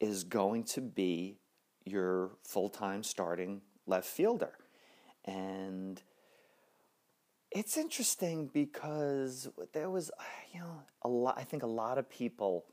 is 0.00 0.24
going 0.24 0.64
to 0.64 0.80
be 0.80 1.38
your 1.84 2.32
full 2.42 2.68
time 2.68 3.02
starting 3.04 3.60
left 3.86 4.06
fielder. 4.06 4.52
And 5.26 6.02
it's 7.50 7.76
interesting 7.76 8.50
because 8.52 9.48
there 9.72 9.88
was, 9.88 10.10
you 10.52 10.60
know, 10.60 10.82
a 11.02 11.08
lot. 11.08 11.38
I 11.38 11.44
think 11.44 11.62
a 11.62 11.68
lot 11.68 11.98
of 11.98 12.10
people 12.10 12.64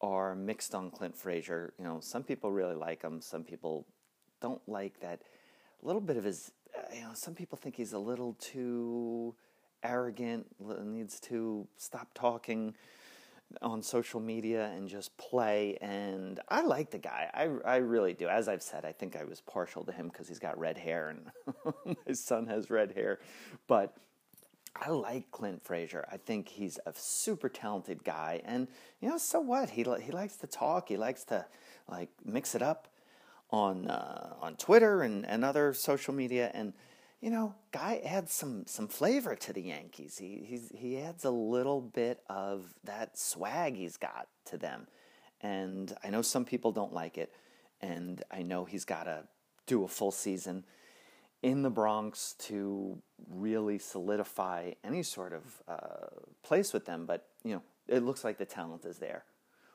are 0.00 0.34
mixed 0.34 0.74
on 0.74 0.90
Clint 0.90 1.16
Frazier. 1.16 1.74
You 1.78 1.84
know, 1.84 1.98
some 2.00 2.22
people 2.22 2.50
really 2.50 2.74
like 2.74 3.02
him. 3.02 3.20
Some 3.20 3.44
people 3.44 3.86
don't 4.40 4.62
like 4.68 5.00
that. 5.00 5.20
A 5.82 5.86
little 5.86 6.00
bit 6.00 6.16
of 6.16 6.24
his, 6.24 6.52
you 6.94 7.02
know, 7.02 7.10
some 7.14 7.34
people 7.34 7.58
think 7.58 7.76
he's 7.76 7.92
a 7.92 7.98
little 7.98 8.34
too 8.34 9.34
arrogant. 9.82 10.46
Needs 10.84 11.20
to 11.20 11.66
stop 11.76 12.08
talking 12.14 12.74
on 13.60 13.82
social 13.82 14.20
media 14.20 14.70
and 14.74 14.88
just 14.88 15.16
play. 15.18 15.76
And 15.80 16.40
I 16.48 16.62
like 16.62 16.90
the 16.90 16.98
guy. 16.98 17.30
I, 17.34 17.48
I 17.64 17.76
really 17.76 18.12
do. 18.14 18.28
As 18.28 18.48
I've 18.48 18.62
said, 18.62 18.84
I 18.84 18.92
think 18.92 19.16
I 19.16 19.24
was 19.24 19.40
partial 19.40 19.84
to 19.84 19.92
him 19.92 20.08
because 20.08 20.28
he's 20.28 20.38
got 20.38 20.58
red 20.58 20.78
hair 20.78 21.08
and 21.08 21.74
my 22.06 22.12
son 22.14 22.46
has 22.46 22.70
red 22.70 22.92
hair. 22.92 23.20
But 23.66 23.96
I 24.74 24.90
like 24.90 25.30
Clint 25.30 25.62
Frazier. 25.62 26.06
I 26.10 26.16
think 26.16 26.48
he's 26.48 26.78
a 26.86 26.92
super 26.94 27.48
talented 27.48 28.04
guy, 28.04 28.40
and 28.44 28.68
you 29.00 29.08
know, 29.08 29.18
so 29.18 29.38
what? 29.40 29.70
He 29.70 29.84
he 30.00 30.12
likes 30.12 30.36
to 30.36 30.46
talk. 30.46 30.88
He 30.88 30.96
likes 30.96 31.24
to 31.24 31.44
like 31.88 32.08
mix 32.24 32.54
it 32.54 32.62
up 32.62 32.88
on 33.50 33.88
uh, 33.88 34.34
on 34.40 34.56
Twitter 34.56 35.02
and, 35.02 35.26
and 35.26 35.44
other 35.44 35.74
social 35.74 36.14
media, 36.14 36.50
and 36.54 36.72
you 37.22 37.30
know, 37.30 37.54
guy 37.70 38.02
adds 38.04 38.32
some 38.32 38.64
some 38.66 38.88
flavor 38.88 39.36
to 39.36 39.52
the 39.52 39.62
Yankees. 39.62 40.18
He 40.18 40.60
he 40.74 40.98
adds 40.98 41.24
a 41.24 41.30
little 41.30 41.80
bit 41.80 42.20
of 42.28 42.74
that 42.82 43.16
swag 43.16 43.76
he's 43.76 43.96
got 43.96 44.26
to 44.46 44.58
them, 44.58 44.88
and 45.40 45.94
I 46.02 46.10
know 46.10 46.20
some 46.20 46.44
people 46.44 46.72
don't 46.72 46.92
like 46.92 47.16
it, 47.16 47.32
and 47.80 48.22
I 48.32 48.42
know 48.42 48.64
he's 48.64 48.84
got 48.84 49.04
to 49.04 49.22
do 49.66 49.84
a 49.84 49.88
full 49.88 50.10
season 50.10 50.64
in 51.42 51.62
the 51.62 51.70
Bronx 51.70 52.34
to 52.38 53.00
really 53.30 53.78
solidify 53.78 54.72
any 54.82 55.04
sort 55.04 55.32
of 55.32 55.62
uh, 55.68 56.08
place 56.42 56.72
with 56.72 56.86
them. 56.86 57.06
But 57.06 57.28
you 57.44 57.54
know, 57.54 57.62
it 57.86 58.02
looks 58.02 58.24
like 58.24 58.36
the 58.36 58.44
talent 58.44 58.84
is 58.84 58.98
there. 58.98 59.24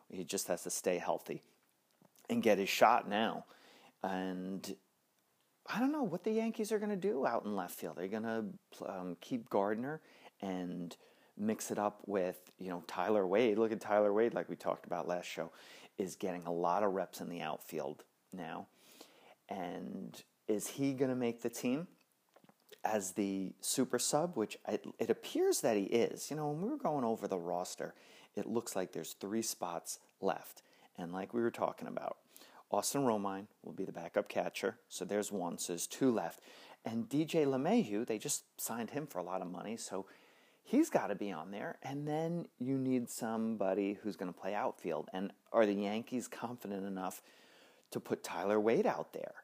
He 0.10 0.26
just 0.26 0.50
has 0.50 0.64
to 0.64 0.70
stay 0.70 0.98
healthy 0.98 1.44
and 2.30 2.44
get 2.44 2.58
his 2.58 2.70
shot 2.70 3.08
now. 3.10 3.46
And 4.04 4.76
I 5.70 5.80
don't 5.80 5.92
know 5.92 6.04
what 6.04 6.24
the 6.24 6.32
Yankees 6.32 6.72
are 6.72 6.80
going 6.80 6.92
to 6.92 6.96
do 6.96 7.26
out 7.26 7.46
in 7.46 7.56
left 7.56 7.76
field. 7.76 7.98
They're 7.98 8.08
going 8.08 8.24
to 8.24 8.46
um, 8.88 9.18
keep 9.20 9.50
Gardner 9.50 10.02
and 10.42 10.96
mix 11.38 11.72
it 11.72 11.78
up 11.78 12.02
with 12.06 12.38
you 12.58 12.70
know 12.70 12.84
Tyler 12.88 13.26
Wade. 13.28 13.58
Look 13.58 13.72
at 13.72 13.82
Tyler 13.82 14.14
Wade, 14.14 14.34
like 14.34 14.50
we 14.50 14.56
talked 14.56 14.86
about 14.86 15.08
last 15.08 15.26
show, 15.26 15.52
is 15.98 16.16
getting 16.16 16.46
a 16.46 16.52
lot 16.52 16.84
of 16.84 16.94
reps 16.94 17.22
in 17.22 17.30
the 17.30 17.42
outfield 17.42 18.04
now, 18.34 18.68
and 19.50 20.22
is 20.48 20.68
he 20.68 20.94
going 20.94 21.10
to 21.10 21.16
make 21.16 21.42
the 21.42 21.50
team 21.50 21.88
as 22.84 23.12
the 23.12 23.52
super 23.62 24.00
sub? 24.00 24.36
Which 24.36 24.58
it, 24.68 24.86
it 25.00 25.10
appears 25.10 25.62
that 25.62 25.78
he 25.78 25.84
is. 25.84 26.30
You 26.30 26.38
know, 26.38 26.48
when 26.50 26.62
we 26.62 26.70
were 26.70 26.78
going 26.78 27.04
over 27.04 27.28
the 27.28 27.38
roster, 27.38 27.94
it 28.36 28.48
looks 28.48 28.76
like 28.76 28.94
there's 28.94 29.14
three 29.14 29.42
spots 29.42 30.00
left, 30.22 30.64
and 30.98 31.12
like 31.12 31.34
we 31.34 31.42
were 31.42 31.52
talking 31.52 31.88
about, 31.88 32.18
Austin 32.70 33.04
Romine 33.04 33.48
will 33.64 33.74
be 33.74 33.86
the 33.86 33.92
backup 33.92 34.28
catcher. 34.28 34.78
So 34.90 35.06
there's 35.06 35.32
one. 35.32 35.58
So 35.58 35.74
there's 35.74 35.88
two 35.88 36.12
left. 36.12 36.42
And 36.86 37.10
DJ 37.10 37.46
LeMahieu, 37.46 38.06
they 38.06 38.18
just 38.18 38.44
signed 38.60 38.92
him 38.92 39.08
for 39.08 39.20
a 39.20 39.24
lot 39.24 39.42
of 39.42 39.50
money. 39.50 39.78
So 39.78 40.06
he's 40.64 40.90
got 40.90 41.08
to 41.08 41.16
be 41.16 41.32
on 41.32 41.52
there. 41.52 41.78
And 41.82 42.08
then 42.08 42.48
you 42.60 42.78
need 42.78 43.10
somebody 43.10 43.98
who's 44.02 44.16
going 44.16 44.32
to 44.32 44.40
play 44.40 44.54
outfield. 44.54 45.10
And 45.14 45.32
are 45.52 45.66
the 45.66 45.74
Yankees 45.74 46.28
confident 46.28 46.86
enough 46.86 47.22
to 47.92 48.00
put 48.00 48.24
Tyler 48.24 48.60
Wade 48.60 48.86
out 48.86 49.14
there? 49.14 49.36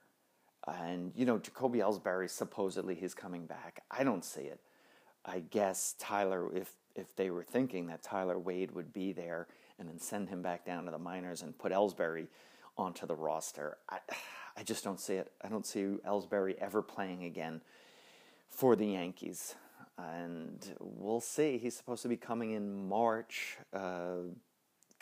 And, 0.67 1.11
you 1.15 1.25
know, 1.25 1.37
Jacoby 1.37 1.79
Ellsbury, 1.79 2.29
supposedly 2.29 2.95
he's 2.95 3.13
coming 3.13 3.45
back. 3.45 3.83
I 3.91 4.03
don't 4.03 4.23
see 4.23 4.43
it. 4.43 4.61
I 5.25 5.39
guess 5.39 5.95
Tyler, 5.99 6.53
if, 6.55 6.73
if 6.95 7.15
they 7.15 7.29
were 7.29 7.43
thinking 7.43 7.87
that 7.87 8.03
Tyler 8.03 8.39
Wade 8.39 8.71
would 8.71 8.93
be 8.93 9.13
there 9.13 9.47
and 9.79 9.87
then 9.87 9.99
send 9.99 10.29
him 10.29 10.41
back 10.41 10.65
down 10.65 10.85
to 10.85 10.91
the 10.91 10.97
minors 10.97 11.41
and 11.41 11.57
put 11.57 11.71
Ellsbury 11.71 12.27
onto 12.77 13.05
the 13.05 13.15
roster, 13.15 13.77
I, 13.89 13.99
I 14.57 14.63
just 14.63 14.83
don't 14.83 14.99
see 14.99 15.15
it. 15.15 15.31
I 15.41 15.47
don't 15.47 15.65
see 15.65 15.97
Ellsbury 16.07 16.55
ever 16.59 16.81
playing 16.81 17.23
again 17.23 17.61
for 18.49 18.75
the 18.75 18.87
Yankees. 18.87 19.55
And 19.97 20.59
we'll 20.79 21.21
see. 21.21 21.57
He's 21.57 21.75
supposed 21.75 22.01
to 22.03 22.07
be 22.07 22.17
coming 22.17 22.51
in 22.51 22.87
March 22.87 23.57
because 23.71 24.33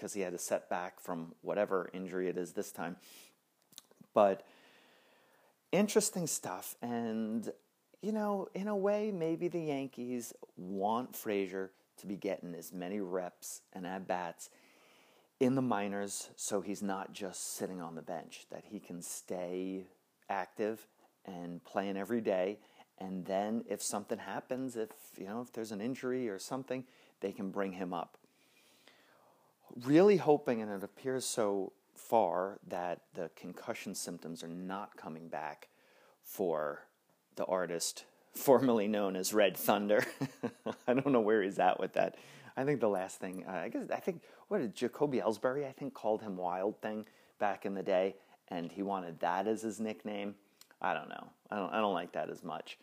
uh, 0.03 0.13
he 0.13 0.21
had 0.21 0.33
a 0.33 0.37
setback 0.37 0.99
from 0.99 1.33
whatever 1.41 1.89
injury 1.93 2.27
it 2.27 2.37
is 2.37 2.51
this 2.53 2.71
time. 2.71 2.97
But 4.13 4.45
interesting 5.71 6.27
stuff. 6.27 6.75
And, 6.81 7.49
you 8.01 8.11
know, 8.11 8.49
in 8.53 8.67
a 8.67 8.75
way, 8.75 9.11
maybe 9.11 9.47
the 9.47 9.61
Yankees 9.61 10.33
want 10.57 11.15
Frazier 11.15 11.71
to 11.97 12.07
be 12.07 12.15
getting 12.15 12.53
as 12.55 12.73
many 12.73 12.99
reps 12.99 13.61
and 13.73 13.85
at 13.85 14.07
bats 14.07 14.49
in 15.41 15.55
the 15.55 15.61
minors 15.61 16.29
so 16.35 16.61
he's 16.61 16.83
not 16.83 17.13
just 17.13 17.55
sitting 17.55 17.81
on 17.81 17.95
the 17.95 18.01
bench, 18.01 18.45
that 18.51 18.63
he 18.63 18.79
can 18.79 19.01
stay 19.01 19.87
active 20.29 20.85
and 21.25 21.63
playing 21.63 21.97
every 21.97 22.21
day. 22.21 22.59
And 22.99 23.25
then 23.25 23.63
if 23.67 23.81
something 23.81 24.19
happens, 24.19 24.77
if 24.77 24.91
you 25.17 25.25
know, 25.25 25.41
if 25.41 25.51
there's 25.51 25.71
an 25.71 25.81
injury 25.81 26.29
or 26.29 26.37
something, 26.37 26.85
they 27.21 27.31
can 27.31 27.49
bring 27.49 27.71
him 27.71 27.91
up. 27.91 28.19
Really 29.83 30.17
hoping, 30.17 30.61
and 30.61 30.71
it 30.71 30.83
appears 30.83 31.25
so 31.25 31.73
far 31.95 32.59
that 32.67 33.01
the 33.15 33.31
concussion 33.35 33.95
symptoms 33.95 34.43
are 34.43 34.47
not 34.47 34.95
coming 34.95 35.27
back 35.27 35.69
for 36.23 36.83
the 37.35 37.45
artist 37.45 38.05
formerly 38.35 38.87
known 38.87 39.15
as 39.15 39.33
Red 39.33 39.57
Thunder. 39.57 40.05
I 40.87 40.93
don't 40.93 41.11
know 41.11 41.19
where 41.19 41.41
he's 41.41 41.57
at 41.57 41.79
with 41.79 41.93
that. 41.93 42.15
I 42.57 42.63
think 42.63 42.79
the 42.79 42.89
last 42.89 43.19
thing, 43.19 43.45
uh, 43.47 43.51
I 43.51 43.69
guess, 43.69 43.83
I 43.91 43.99
think, 43.99 44.21
what 44.47 44.59
did 44.59 44.75
Jacoby 44.75 45.19
Ellsbury, 45.19 45.67
I 45.67 45.71
think, 45.71 45.93
called 45.93 46.21
him 46.21 46.37
Wild 46.37 46.81
Thing 46.81 47.05
back 47.39 47.65
in 47.65 47.73
the 47.73 47.83
day, 47.83 48.15
and 48.49 48.71
he 48.71 48.83
wanted 48.83 49.19
that 49.21 49.47
as 49.47 49.61
his 49.61 49.79
nickname. 49.79 50.35
I 50.81 50.93
don't 50.93 51.09
know. 51.09 51.27
I 51.49 51.57
don't, 51.57 51.73
I 51.73 51.79
don't 51.79 51.93
like 51.93 52.11
that 52.13 52.29
as 52.29 52.43
much 52.43 52.77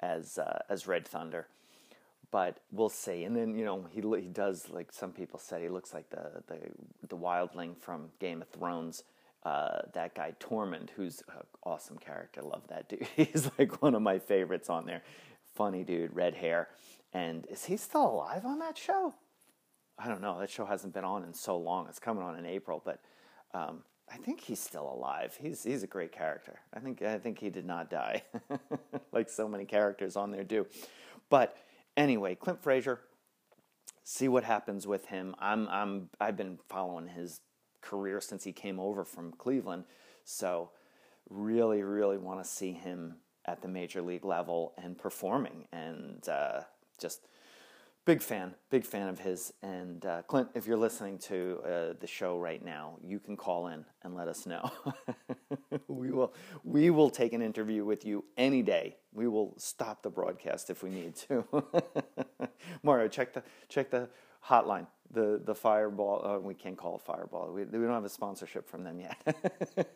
as, 0.00 0.38
uh, 0.38 0.60
as 0.68 0.86
Red 0.86 1.06
Thunder 1.06 1.46
but 2.34 2.58
we'll 2.72 2.88
see. 2.88 3.22
And 3.22 3.36
then 3.36 3.56
you 3.56 3.64
know 3.64 3.86
he 3.92 4.00
he 4.20 4.28
does 4.28 4.68
like 4.68 4.90
some 4.90 5.12
people 5.12 5.38
said 5.38 5.62
he 5.62 5.68
looks 5.68 5.94
like 5.94 6.10
the 6.10 6.42
the 6.48 6.58
the 7.08 7.16
wildling 7.16 7.78
from 7.78 8.08
Game 8.18 8.42
of 8.42 8.48
Thrones. 8.48 9.04
Uh, 9.44 9.82
that 9.92 10.16
guy 10.16 10.32
Tormund, 10.40 10.90
who's 10.96 11.22
an 11.28 11.42
awesome 11.62 11.96
character. 11.96 12.42
Love 12.42 12.62
that 12.70 12.88
dude. 12.88 13.06
He's 13.16 13.48
like 13.56 13.80
one 13.82 13.94
of 13.94 14.02
my 14.02 14.18
favorites 14.18 14.68
on 14.68 14.84
there. 14.84 15.02
Funny 15.54 15.84
dude, 15.84 16.16
red 16.16 16.34
hair. 16.34 16.70
And 17.14 17.46
is 17.48 17.64
he 17.64 17.76
still 17.76 18.06
alive 18.06 18.44
on 18.44 18.58
that 18.58 18.76
show? 18.76 19.14
I 19.98 20.08
don't 20.08 20.20
know. 20.20 20.38
That 20.38 20.50
show 20.50 20.66
hasn't 20.66 20.92
been 20.92 21.04
on 21.04 21.22
in 21.22 21.32
so 21.32 21.56
long. 21.56 21.86
It's 21.88 22.00
coming 22.00 22.22
on 22.22 22.36
in 22.36 22.44
April, 22.44 22.82
but 22.84 23.00
um, 23.54 23.84
I 24.12 24.16
think 24.16 24.40
he's 24.40 24.58
still 24.58 24.92
alive. 24.92 25.38
He's 25.40 25.62
he's 25.62 25.84
a 25.84 25.86
great 25.86 26.10
character. 26.10 26.58
I 26.74 26.80
think 26.80 27.00
I 27.00 27.18
think 27.18 27.38
he 27.38 27.48
did 27.48 27.64
not 27.64 27.88
die, 27.88 28.24
like 29.12 29.30
so 29.30 29.48
many 29.48 29.64
characters 29.64 30.16
on 30.16 30.32
there 30.32 30.42
do. 30.42 30.66
But 31.30 31.56
Anyway, 31.96 32.34
Clint 32.34 32.60
Frazier, 32.60 33.00
see 34.02 34.26
what 34.28 34.44
happens 34.44 34.86
with 34.86 35.06
him. 35.06 35.34
I'm 35.38 35.68
I'm 35.68 36.10
I've 36.20 36.36
been 36.36 36.58
following 36.68 37.08
his 37.08 37.40
career 37.80 38.20
since 38.20 38.44
he 38.44 38.52
came 38.52 38.80
over 38.80 39.04
from 39.04 39.32
Cleveland, 39.32 39.84
so 40.24 40.70
really 41.30 41.82
really 41.82 42.18
want 42.18 42.42
to 42.42 42.48
see 42.48 42.72
him 42.72 43.16
at 43.46 43.62
the 43.62 43.68
major 43.68 44.02
league 44.02 44.24
level 44.24 44.72
and 44.76 44.98
performing 44.98 45.66
and 45.72 46.28
uh, 46.28 46.62
just 46.98 47.26
big 48.04 48.20
fan, 48.20 48.54
big 48.70 48.84
fan 48.84 49.08
of 49.08 49.18
his. 49.18 49.52
And 49.62 50.04
uh, 50.04 50.22
Clint, 50.22 50.48
if 50.54 50.66
you're 50.66 50.76
listening 50.76 51.18
to 51.20 51.60
uh, 51.64 51.94
the 51.98 52.06
show 52.06 52.38
right 52.38 52.64
now, 52.64 52.96
you 53.02 53.18
can 53.18 53.36
call 53.36 53.68
in 53.68 53.84
and 54.02 54.14
let 54.14 54.28
us 54.28 54.46
know. 54.46 54.70
we 55.88 56.10
will 56.10 56.34
we 56.62 56.90
will 56.90 57.10
take 57.10 57.32
an 57.32 57.42
interview 57.42 57.84
with 57.84 58.04
you 58.04 58.24
any 58.36 58.62
day. 58.62 58.96
We 59.12 59.28
will 59.28 59.54
stop 59.56 60.02
the 60.02 60.10
broadcast 60.10 60.70
if 60.70 60.82
we 60.82 60.90
need 60.90 61.16
to. 61.28 61.44
Mario, 62.82 63.08
check 63.08 63.32
the 63.32 63.42
check 63.68 63.90
the 63.90 64.08
hotline. 64.46 64.86
The 65.10 65.40
the 65.44 65.54
fireball. 65.54 66.26
Uh, 66.26 66.38
we 66.38 66.54
can't 66.54 66.76
call 66.76 66.96
it 66.96 67.02
fireball. 67.02 67.52
We, 67.52 67.64
we 67.64 67.78
don't 67.78 67.90
have 67.90 68.04
a 68.04 68.08
sponsorship 68.08 68.68
from 68.68 68.84
them 68.84 69.00
yet. 69.00 69.36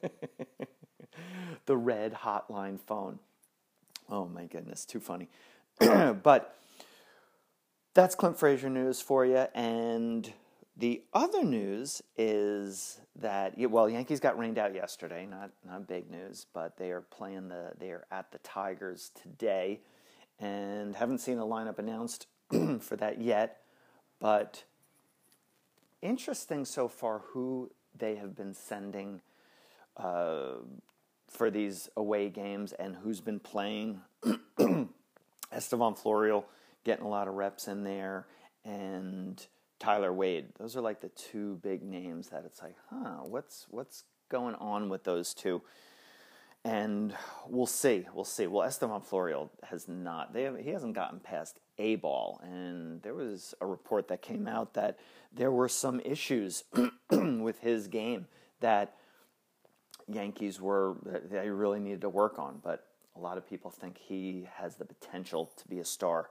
the 1.66 1.76
red 1.76 2.14
hotline 2.14 2.78
phone. 2.80 3.18
Oh 4.08 4.26
my 4.26 4.44
goodness, 4.46 4.86
too 4.86 5.00
funny. 5.00 5.28
but 5.78 6.54
that's 7.98 8.14
Clint 8.14 8.38
Frazier 8.38 8.70
news 8.70 9.00
for 9.00 9.26
you. 9.26 9.46
And 9.56 10.32
the 10.76 11.02
other 11.12 11.42
news 11.42 12.00
is 12.16 13.00
that 13.16 13.54
well, 13.58 13.90
Yankees 13.90 14.20
got 14.20 14.38
rained 14.38 14.56
out 14.56 14.72
yesterday. 14.72 15.26
Not 15.26 15.50
not 15.66 15.88
big 15.88 16.08
news, 16.08 16.46
but 16.54 16.76
they 16.76 16.92
are 16.92 17.00
playing 17.00 17.48
the 17.48 17.72
they 17.76 17.90
are 17.90 18.04
at 18.12 18.30
the 18.30 18.38
Tigers 18.38 19.10
today, 19.20 19.80
and 20.38 20.94
haven't 20.94 21.18
seen 21.18 21.38
a 21.38 21.44
lineup 21.44 21.80
announced 21.80 22.28
for 22.80 22.94
that 22.94 23.20
yet. 23.20 23.62
But 24.20 24.62
interesting 26.00 26.64
so 26.64 26.86
far 26.86 27.22
who 27.32 27.72
they 27.96 28.14
have 28.14 28.36
been 28.36 28.54
sending 28.54 29.22
uh, 29.96 30.58
for 31.26 31.50
these 31.50 31.88
away 31.96 32.28
games 32.28 32.72
and 32.74 32.94
who's 32.94 33.20
been 33.20 33.40
playing. 33.40 34.02
Estevan 35.50 35.94
Florial 35.94 36.44
getting 36.84 37.04
a 37.04 37.08
lot 37.08 37.28
of 37.28 37.34
reps 37.34 37.68
in 37.68 37.84
there, 37.84 38.26
and 38.64 39.46
Tyler 39.78 40.12
Wade. 40.12 40.46
Those 40.58 40.76
are 40.76 40.80
like 40.80 41.00
the 41.00 41.10
two 41.10 41.58
big 41.62 41.82
names 41.82 42.28
that 42.28 42.44
it's 42.44 42.62
like, 42.62 42.76
huh, 42.90 43.22
what's 43.24 43.66
what's 43.70 44.04
going 44.28 44.54
on 44.56 44.88
with 44.88 45.04
those 45.04 45.34
two? 45.34 45.62
And 46.64 47.14
we'll 47.46 47.66
see, 47.66 48.06
we'll 48.12 48.24
see. 48.24 48.46
Well, 48.46 48.66
Estevan 48.66 49.00
Florial 49.00 49.50
has 49.62 49.88
not. 49.88 50.34
They 50.34 50.42
have, 50.42 50.58
he 50.58 50.70
hasn't 50.70 50.94
gotten 50.94 51.20
past 51.20 51.60
a 51.78 51.96
ball, 51.96 52.40
and 52.42 53.00
there 53.02 53.14
was 53.14 53.54
a 53.60 53.66
report 53.66 54.08
that 54.08 54.22
came 54.22 54.48
out 54.48 54.74
that 54.74 54.98
there 55.32 55.52
were 55.52 55.68
some 55.68 56.00
issues 56.00 56.64
with 57.10 57.60
his 57.60 57.86
game 57.86 58.26
that 58.60 58.96
Yankees 60.08 60.60
were 60.60 60.96
they 61.30 61.48
really 61.48 61.78
needed 61.78 62.00
to 62.00 62.08
work 62.08 62.38
on. 62.38 62.60
But 62.62 62.84
a 63.14 63.20
lot 63.20 63.38
of 63.38 63.48
people 63.48 63.70
think 63.70 63.96
he 63.96 64.48
has 64.56 64.76
the 64.76 64.84
potential 64.84 65.50
to 65.56 65.68
be 65.68 65.78
a 65.78 65.84
star. 65.84 66.30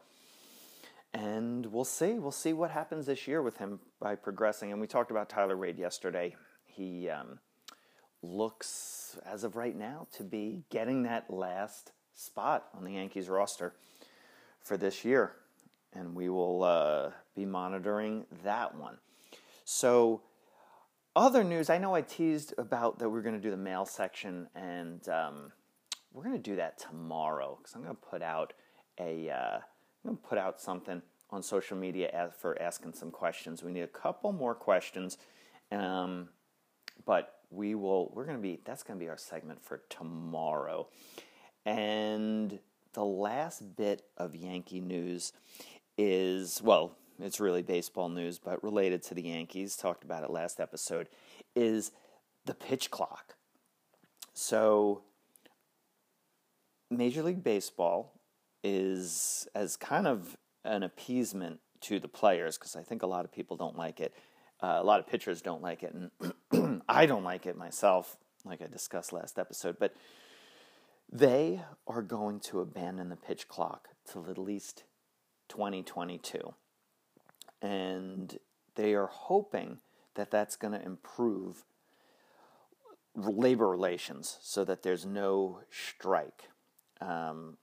And 1.13 1.65
we'll 1.67 1.85
see. 1.85 2.13
We'll 2.13 2.31
see 2.31 2.53
what 2.53 2.71
happens 2.71 3.05
this 3.05 3.27
year 3.27 3.41
with 3.41 3.57
him 3.57 3.79
by 3.99 4.15
progressing. 4.15 4.71
And 4.71 4.81
we 4.81 4.87
talked 4.87 5.11
about 5.11 5.29
Tyler 5.29 5.57
Wade 5.57 5.79
yesterday. 5.79 6.35
He 6.65 7.09
um, 7.09 7.39
looks, 8.21 9.17
as 9.25 9.43
of 9.43 9.55
right 9.55 9.75
now, 9.75 10.07
to 10.17 10.23
be 10.23 10.63
getting 10.69 11.03
that 11.03 11.29
last 11.29 11.91
spot 12.13 12.67
on 12.75 12.83
the 12.83 12.93
Yankees 12.93 13.29
roster 13.29 13.73
for 14.59 14.77
this 14.77 15.05
year. 15.05 15.33
And 15.93 16.13
we 16.13 16.29
will 16.29 16.63
uh, 16.63 17.11
be 17.35 17.45
monitoring 17.45 18.25
that 18.43 18.75
one. 18.75 18.97
So, 19.65 20.21
other 21.15 21.43
news 21.43 21.69
I 21.69 21.79
know 21.79 21.95
I 21.95 22.01
teased 22.01 22.53
about 22.59 22.99
that 22.99 23.09
we're 23.09 23.23
going 23.23 23.35
to 23.35 23.41
do 23.41 23.49
the 23.49 23.57
mail 23.57 23.85
section, 23.85 24.47
and 24.53 25.07
um, 25.09 25.51
we're 26.13 26.23
going 26.23 26.35
to 26.35 26.41
do 26.41 26.57
that 26.57 26.77
tomorrow 26.77 27.57
because 27.57 27.73
I'm 27.73 27.81
going 27.81 27.95
to 27.95 28.01
put 28.01 28.21
out 28.21 28.53
a. 28.99 29.31
Uh, 29.31 29.59
Going 30.07 30.17
to 30.17 30.23
put 30.23 30.37
out 30.37 30.61
something 30.61 31.01
on 31.31 31.43
social 31.43 31.75
media 31.75 32.31
for 32.39 32.57
asking 32.61 32.93
some 32.93 33.11
questions. 33.11 33.61
We 33.61 33.73
need 33.73 33.81
a 33.81 33.87
couple 33.87 34.31
more 34.31 34.55
questions, 34.55 35.17
um, 35.69 36.29
but 37.05 37.39
we 37.49 37.75
will. 37.75 38.13
We're 38.13 38.23
going 38.23 38.37
to 38.37 38.41
be. 38.41 38.61
That's 38.63 38.83
going 38.83 38.97
to 38.97 39.03
be 39.03 39.09
our 39.09 39.17
segment 39.17 39.61
for 39.61 39.81
tomorrow, 39.89 40.87
and 41.65 42.57
the 42.93 43.03
last 43.03 43.75
bit 43.75 44.03
of 44.15 44.33
Yankee 44.33 44.79
news 44.79 45.33
is 45.97 46.61
well, 46.63 46.95
it's 47.19 47.41
really 47.41 47.61
baseball 47.61 48.07
news, 48.07 48.39
but 48.39 48.63
related 48.63 49.03
to 49.03 49.13
the 49.13 49.23
Yankees. 49.23 49.75
Talked 49.75 50.05
about 50.05 50.23
it 50.23 50.29
last 50.29 50.61
episode. 50.61 51.09
Is 51.53 51.91
the 52.45 52.53
pitch 52.53 52.91
clock. 52.91 53.35
So, 54.33 55.01
Major 56.89 57.23
League 57.23 57.43
Baseball 57.43 58.16
is 58.63 59.47
as 59.55 59.75
kind 59.75 60.07
of 60.07 60.37
an 60.63 60.83
appeasement 60.83 61.59
to 61.81 61.99
the 61.99 62.07
players 62.07 62.57
because 62.57 62.75
I 62.75 62.83
think 62.83 63.03
a 63.03 63.07
lot 63.07 63.25
of 63.25 63.31
people 63.31 63.57
don't 63.57 63.77
like 63.77 63.99
it. 63.99 64.13
Uh, 64.61 64.77
a 64.79 64.83
lot 64.83 64.99
of 64.99 65.07
pitchers 65.07 65.41
don't 65.41 65.61
like 65.61 65.83
it, 65.83 65.93
and 65.93 66.81
I 66.89 67.05
don't 67.05 67.23
like 67.23 67.45
it 67.45 67.55
myself, 67.55 68.17
like 68.43 68.61
I 68.61 68.67
discussed 68.67 69.13
last 69.13 69.37
episode. 69.37 69.77
But 69.79 69.93
they 71.11 71.61
are 71.87 72.01
going 72.01 72.39
to 72.41 72.59
abandon 72.59 73.09
the 73.09 73.15
pitch 73.15 73.47
clock 73.47 73.89
till 74.11 74.25
at 74.29 74.37
least 74.37 74.83
2022. 75.49 76.53
And 77.61 78.37
they 78.75 78.93
are 78.93 79.07
hoping 79.07 79.79
that 80.15 80.31
that's 80.31 80.55
going 80.55 80.73
to 80.73 80.83
improve 80.83 81.63
labor 83.15 83.67
relations 83.67 84.37
so 84.41 84.63
that 84.65 84.83
there's 84.83 85.05
no 85.05 85.61
strike. 85.69 86.49
Um, 87.01 87.57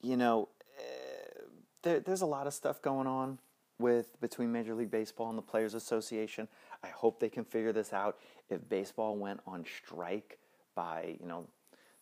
you 0.00 0.16
know, 0.16 0.48
uh, 0.78 1.42
there, 1.82 2.00
there's 2.00 2.22
a 2.22 2.26
lot 2.26 2.46
of 2.46 2.54
stuff 2.54 2.80
going 2.82 3.06
on 3.06 3.38
with 3.78 4.20
between 4.20 4.50
Major 4.50 4.74
League 4.74 4.90
Baseball 4.90 5.28
and 5.28 5.38
the 5.38 5.42
Players 5.42 5.74
Association. 5.74 6.48
I 6.82 6.88
hope 6.88 7.20
they 7.20 7.28
can 7.28 7.44
figure 7.44 7.72
this 7.72 7.92
out. 7.92 8.18
If 8.50 8.68
baseball 8.68 9.16
went 9.16 9.40
on 9.46 9.64
strike 9.64 10.38
by, 10.74 11.16
you 11.20 11.26
know, 11.26 11.46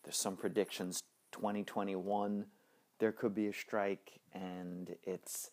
there's 0.05 0.17
some 0.17 0.37
predictions 0.37 1.01
2021 1.33 2.47
there 2.99 3.13
could 3.13 3.35
be 3.35 3.47
a 3.47 3.53
strike 3.53 4.13
and 4.33 4.95
it's 5.05 5.51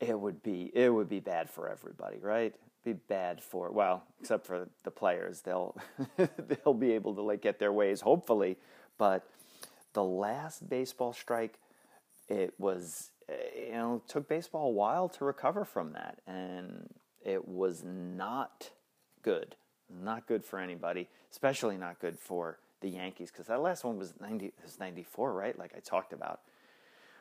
it 0.00 0.18
would 0.18 0.42
be 0.42 0.70
it 0.74 0.92
would 0.92 1.08
be 1.08 1.20
bad 1.20 1.50
for 1.50 1.68
everybody, 1.68 2.18
right? 2.18 2.54
Be 2.84 2.94
bad 2.94 3.42
for 3.42 3.70
well, 3.70 4.04
except 4.20 4.46
for 4.46 4.68
the 4.84 4.90
players. 4.90 5.42
They'll 5.42 5.76
they'll 6.16 6.74
be 6.74 6.92
able 6.92 7.14
to 7.14 7.22
like 7.22 7.42
get 7.42 7.58
their 7.58 7.72
ways 7.72 8.00
hopefully, 8.00 8.56
but 8.96 9.28
the 9.92 10.04
last 10.04 10.68
baseball 10.68 11.12
strike, 11.12 11.58
it 12.28 12.54
was, 12.58 13.10
you 13.56 13.72
know, 13.72 14.02
took 14.08 14.28
baseball 14.28 14.68
a 14.68 14.72
while 14.72 15.08
to 15.08 15.24
recover 15.24 15.64
from 15.64 15.92
that. 15.92 16.18
And 16.26 16.88
it 17.24 17.46
was 17.48 17.82
not 17.84 18.70
good. 19.22 19.56
Not 20.02 20.26
good 20.26 20.44
for 20.44 20.58
anybody, 20.58 21.08
especially 21.32 21.76
not 21.76 22.00
good 22.00 22.18
for 22.18 22.58
the 22.80 22.88
Yankees, 22.88 23.30
because 23.30 23.48
that 23.48 23.60
last 23.60 23.84
one 23.84 23.98
was 23.98 24.14
90, 24.20 24.52
was 24.62 24.78
94, 24.78 25.32
right? 25.32 25.58
Like 25.58 25.72
I 25.76 25.80
talked 25.80 26.12
about. 26.12 26.40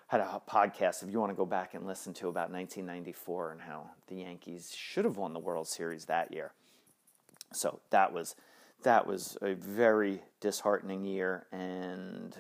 Had 0.08 0.22
a 0.22 0.42
podcast, 0.50 1.04
if 1.04 1.12
you 1.12 1.20
want 1.20 1.32
to 1.32 1.36
go 1.36 1.46
back 1.46 1.76
and 1.76 1.86
listen 1.86 2.14
to 2.16 2.30
about 2.30 2.52
1994 2.52 3.52
and 3.52 3.62
how 3.62 3.92
the 4.08 4.16
Yankees 4.16 4.74
should 4.76 5.06
have 5.06 5.18
won 5.18 5.34
the 5.34 5.40
World 5.40 5.68
Series 5.68 6.06
that 6.06 6.34
year. 6.34 6.52
So 7.54 7.80
that 7.92 8.12
was 8.12 8.36
that 8.84 9.06
was 9.06 9.38
a 9.42 9.54
very 9.54 10.24
disheartening 10.40 11.04
year, 11.04 11.46
and 11.52 12.36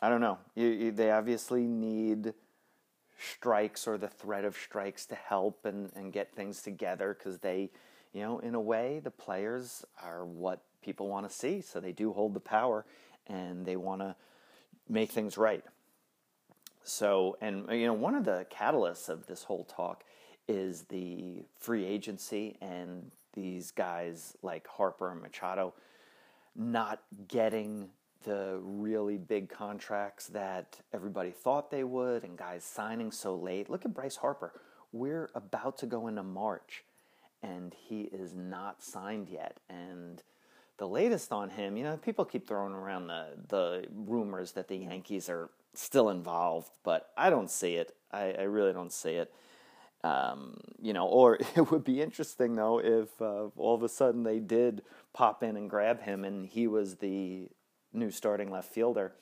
I 0.00 0.08
don't 0.08 0.20
know. 0.20 0.38
You, 0.54 0.66
you, 0.66 0.92
they 0.92 1.10
obviously 1.10 1.66
need 1.66 2.34
strikes 3.18 3.86
or 3.86 3.96
the 3.96 4.08
threat 4.08 4.44
of 4.44 4.56
strikes 4.56 5.06
to 5.06 5.14
help 5.14 5.64
and, 5.64 5.90
and 5.96 6.12
get 6.12 6.34
things 6.34 6.62
together 6.62 7.16
because 7.18 7.38
they, 7.38 7.70
you 8.12 8.22
know, 8.22 8.38
in 8.40 8.54
a 8.54 8.60
way, 8.60 9.00
the 9.02 9.10
players 9.10 9.84
are 10.02 10.24
what 10.24 10.62
people 10.82 11.08
want 11.08 11.28
to 11.28 11.34
see. 11.34 11.60
So 11.60 11.80
they 11.80 11.92
do 11.92 12.12
hold 12.12 12.34
the 12.34 12.40
power 12.40 12.84
and 13.26 13.64
they 13.64 13.76
want 13.76 14.02
to 14.02 14.14
make 14.88 15.10
things 15.10 15.38
right. 15.38 15.64
So, 16.84 17.36
and, 17.40 17.68
you 17.70 17.86
know, 17.86 17.94
one 17.94 18.14
of 18.14 18.24
the 18.24 18.46
catalysts 18.52 19.08
of 19.08 19.26
this 19.26 19.44
whole 19.44 19.64
talk 19.64 20.04
is 20.46 20.82
the 20.82 21.42
free 21.58 21.84
agency 21.84 22.56
and 22.60 23.10
these 23.32 23.72
guys 23.72 24.36
like 24.42 24.66
Harper 24.68 25.10
and 25.10 25.20
Machado 25.20 25.74
not 26.54 27.02
getting 27.28 27.88
the 28.24 28.58
really 28.62 29.16
big 29.16 29.48
contracts 29.48 30.26
that 30.28 30.80
everybody 30.92 31.30
thought 31.30 31.70
they 31.70 31.84
would 31.84 32.24
and 32.24 32.36
guys 32.36 32.64
signing 32.64 33.12
so 33.12 33.34
late. 33.34 33.70
Look 33.70 33.84
at 33.84 33.94
Bryce 33.94 34.16
Harper. 34.16 34.52
We're 34.92 35.30
about 35.34 35.78
to 35.78 35.86
go 35.86 36.08
into 36.08 36.22
March 36.22 36.84
and 37.42 37.74
he 37.88 38.02
is 38.02 38.34
not 38.34 38.82
signed 38.82 39.28
yet. 39.28 39.58
And 39.68 40.22
the 40.78 40.88
latest 40.88 41.32
on 41.32 41.50
him, 41.50 41.76
you 41.76 41.84
know, 41.84 41.96
people 41.96 42.24
keep 42.24 42.46
throwing 42.46 42.72
around 42.72 43.06
the, 43.06 43.26
the 43.48 43.86
rumors 43.94 44.52
that 44.52 44.68
the 44.68 44.76
Yankees 44.76 45.28
are 45.28 45.50
still 45.74 46.10
involved, 46.10 46.70
but 46.82 47.10
I 47.16 47.30
don't 47.30 47.50
see 47.50 47.74
it. 47.74 47.94
I, 48.12 48.32
I 48.32 48.42
really 48.42 48.72
don't 48.72 48.92
see 48.92 49.12
it. 49.12 49.32
Um, 50.04 50.58
you 50.80 50.92
know, 50.92 51.06
or 51.06 51.36
it 51.56 51.70
would 51.70 51.84
be 51.84 52.00
interesting 52.00 52.54
though 52.54 52.80
if 52.80 53.08
uh, 53.20 53.48
all 53.56 53.74
of 53.74 53.82
a 53.82 53.88
sudden 53.88 54.22
they 54.22 54.38
did 54.38 54.82
pop 55.12 55.42
in 55.42 55.56
and 55.56 55.70
grab 55.70 56.02
him 56.02 56.24
and 56.24 56.46
he 56.46 56.66
was 56.66 56.96
the 56.96 57.48
new 57.96 58.10
starting 58.10 58.50
left 58.50 58.72
fielder, 58.72 59.12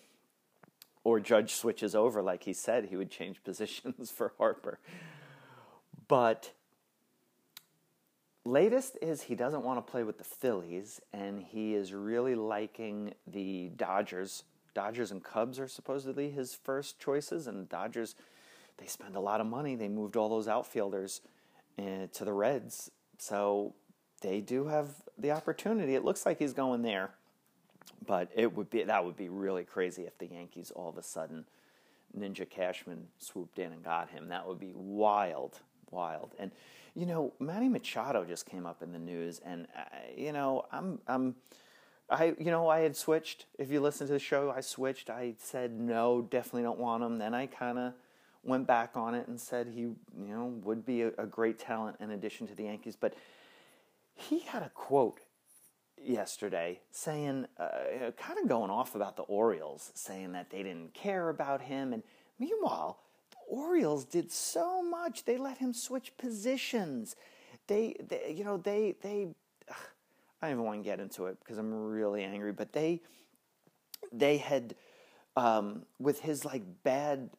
or 1.05 1.21
Judge 1.21 1.55
switches 1.55 1.95
over, 1.95 2.23
like 2.23 2.45
he 2.45 2.53
said, 2.53 2.87
he 2.87 2.97
would 2.97 3.11
change 3.11 3.43
positions 3.45 4.11
for 4.11 4.33
Harper. 4.39 4.79
But 6.09 6.53
latest 8.45 8.99
is 9.01 9.23
he 9.23 9.35
doesn't 9.35 9.63
want 9.63 9.85
to 9.85 9.91
play 9.91 10.03
with 10.03 10.19
the 10.19 10.25
Phillies, 10.25 11.01
and 11.13 11.41
he 11.41 11.75
is 11.75 11.93
really 11.93 12.35
liking 12.35 13.15
the 13.27 13.71
Dodgers. 13.77 14.45
Dodgers 14.75 15.11
and 15.11 15.23
Cubs 15.23 15.59
are 15.59 15.69
supposedly 15.69 16.31
his 16.31 16.55
first 16.55 16.99
choices, 16.99 17.47
and 17.47 17.69
Dodgers, 17.69 18.15
they 18.79 18.87
spend 18.87 19.17
a 19.17 19.21
lot 19.21 19.41
of 19.41 19.47
money. 19.47 19.77
They 19.77 19.89
moved 19.89 20.17
all 20.17 20.29
those 20.29 20.49
outfielders 20.49 21.21
uh, 21.79 22.07
to 22.13 22.25
the 22.25 22.33
Reds, 22.33 22.91
so 23.19 23.75
they 24.21 24.41
do 24.41 24.67
have 24.67 24.89
the 25.19 25.31
opportunity. 25.31 25.95
It 25.95 26.05
looks 26.05 26.27
like 26.27 26.39
he's 26.39 26.53
going 26.53 26.83
there. 26.83 27.11
But 28.07 28.31
it 28.35 28.55
would 28.55 28.71
be 28.71 28.83
that 28.83 29.05
would 29.05 29.17
be 29.17 29.29
really 29.29 29.65
crazy 29.65 30.03
if 30.03 30.19
the 30.19 30.27
Yankees 30.27 30.71
all 30.75 30.89
of 30.89 30.99
a 30.99 31.03
sudden 31.03 31.45
Ninja 32.19 32.49
Cashman 32.49 33.09
swooped 33.19 33.59
in 33.59 33.73
and 33.73 33.83
got 33.83 34.11
him. 34.11 34.29
That 34.29 34.47
would 34.47 34.61
be 34.61 34.73
wild, 34.75 35.61
wild. 35.91 36.33
And 36.39 36.51
you 36.95 37.07
know, 37.07 37.33
Manny 37.41 37.69
Machado 37.69 38.25
just 38.25 38.47
came 38.47 38.67
up 38.67 38.83
in 38.83 38.93
the 38.93 38.99
news, 38.99 39.41
and 39.45 39.67
uh, 39.77 39.83
you 40.17 40.33
know, 40.33 40.65
I'm 40.73 41.01
I'm. 41.07 41.37
I, 42.11 42.35
you 42.39 42.51
know, 42.51 42.69
I 42.69 42.81
had 42.81 42.95
switched. 42.95 43.47
If 43.59 43.71
you 43.71 43.81
listen 43.81 44.07
to 44.09 44.13
the 44.13 44.19
show, 44.19 44.53
I 44.55 44.61
switched. 44.61 45.09
I 45.09 45.35
said 45.39 45.73
no, 45.73 46.21
definitely 46.21 46.63
don't 46.63 46.79
want 46.79 47.03
him. 47.03 47.17
Then 47.17 47.33
I 47.33 47.47
kind 47.47 47.79
of 47.79 47.95
went 48.43 48.67
back 48.67 48.91
on 48.95 49.15
it 49.15 49.27
and 49.27 49.41
said 49.41 49.69
he, 49.69 49.81
you 49.81 49.97
know, 50.15 50.45
would 50.65 50.85
be 50.85 51.01
a, 51.01 51.09
a, 51.17 51.25
great 51.25 51.59
talent 51.59 51.97
in 52.01 52.11
addition 52.11 52.47
to 52.47 52.55
the 52.55 52.65
Yankees. 52.65 52.95
But 52.95 53.15
he 54.15 54.41
had 54.41 54.63
a 54.63 54.69
quote 54.75 55.21
yesterday 56.07 56.81
saying, 56.91 57.47
uh, 57.59 58.11
kind 58.17 58.39
of 58.39 58.49
going 58.49 58.71
off 58.71 58.95
about 58.95 59.17
the 59.17 59.23
Orioles, 59.23 59.91
saying 59.95 60.33
that 60.33 60.51
they 60.51 60.63
didn't 60.63 60.95
care 60.95 61.29
about 61.29 61.63
him. 61.63 61.93
And 61.93 62.03
meanwhile, 62.39 62.99
the 63.31 63.57
Orioles 63.57 64.05
did 64.05 64.31
so 64.31 64.83
much. 64.83 65.25
They 65.25 65.37
let 65.37 65.59
him 65.59 65.73
switch 65.73 66.17
positions. 66.17 67.17
They, 67.67 67.97
they 68.09 68.35
you 68.37 68.45
know, 68.45 68.57
they, 68.57 68.95
they, 69.03 69.29
ugh, 69.69 69.77
I 70.43 70.47
don't 70.47 70.57
even 70.57 70.65
want 70.65 70.81
to 70.81 70.85
get 70.85 71.01
into 71.01 71.27
it 71.27 71.39
because 71.41 71.59
I'm 71.59 71.73
really 71.73 72.23
angry, 72.23 72.53
but 72.53 72.73
they, 72.73 73.01
they 74.13 74.37
had, 74.37 74.75
um, 75.37 75.83
with 75.99 76.21
his 76.21 76.45
like 76.45 76.63
bad 76.85 77.31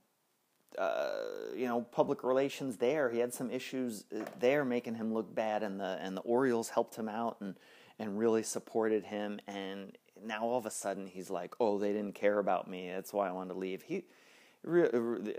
uh, 0.77 1.11
you 1.55 1.67
know, 1.67 1.81
public 1.81 2.23
relations 2.23 2.77
there. 2.77 3.09
He 3.09 3.19
had 3.19 3.33
some 3.33 3.49
issues 3.49 4.03
uh, 4.13 4.25
there 4.39 4.65
making 4.65 4.95
him 4.95 5.13
look 5.13 5.33
bad, 5.33 5.63
and 5.63 5.79
the 5.79 5.97
and 6.01 6.17
the 6.17 6.21
Orioles 6.21 6.69
helped 6.69 6.95
him 6.95 7.07
out 7.07 7.37
and 7.39 7.55
and 7.99 8.17
really 8.17 8.43
supported 8.43 9.03
him. 9.03 9.39
And 9.47 9.97
now 10.23 10.43
all 10.43 10.57
of 10.57 10.65
a 10.65 10.71
sudden 10.71 11.07
he's 11.07 11.29
like, 11.29 11.55
oh, 11.59 11.77
they 11.77 11.93
didn't 11.93 12.15
care 12.15 12.39
about 12.39 12.69
me. 12.69 12.89
That's 12.89 13.13
why 13.13 13.27
I 13.27 13.31
wanted 13.31 13.53
to 13.53 13.59
leave. 13.59 13.83
He 13.83 14.05
re- 14.63 15.35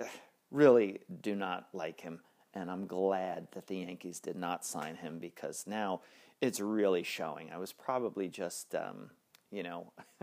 really 0.51 1.01
do 1.21 1.35
not 1.35 1.69
like 1.73 2.01
him, 2.01 2.21
and 2.55 2.71
I'm 2.71 2.87
glad 2.87 3.49
that 3.53 3.67
the 3.67 3.79
Yankees 3.79 4.21
did 4.21 4.37
not 4.37 4.65
sign 4.65 4.97
him 4.97 5.19
because 5.19 5.65
now 5.67 6.01
it's 6.41 6.61
really 6.61 7.03
showing. 7.03 7.51
I 7.53 7.59
was 7.59 7.73
probably 7.73 8.29
just. 8.29 8.75
Um, 8.75 9.11
you 9.53 9.63
know, 9.63 9.93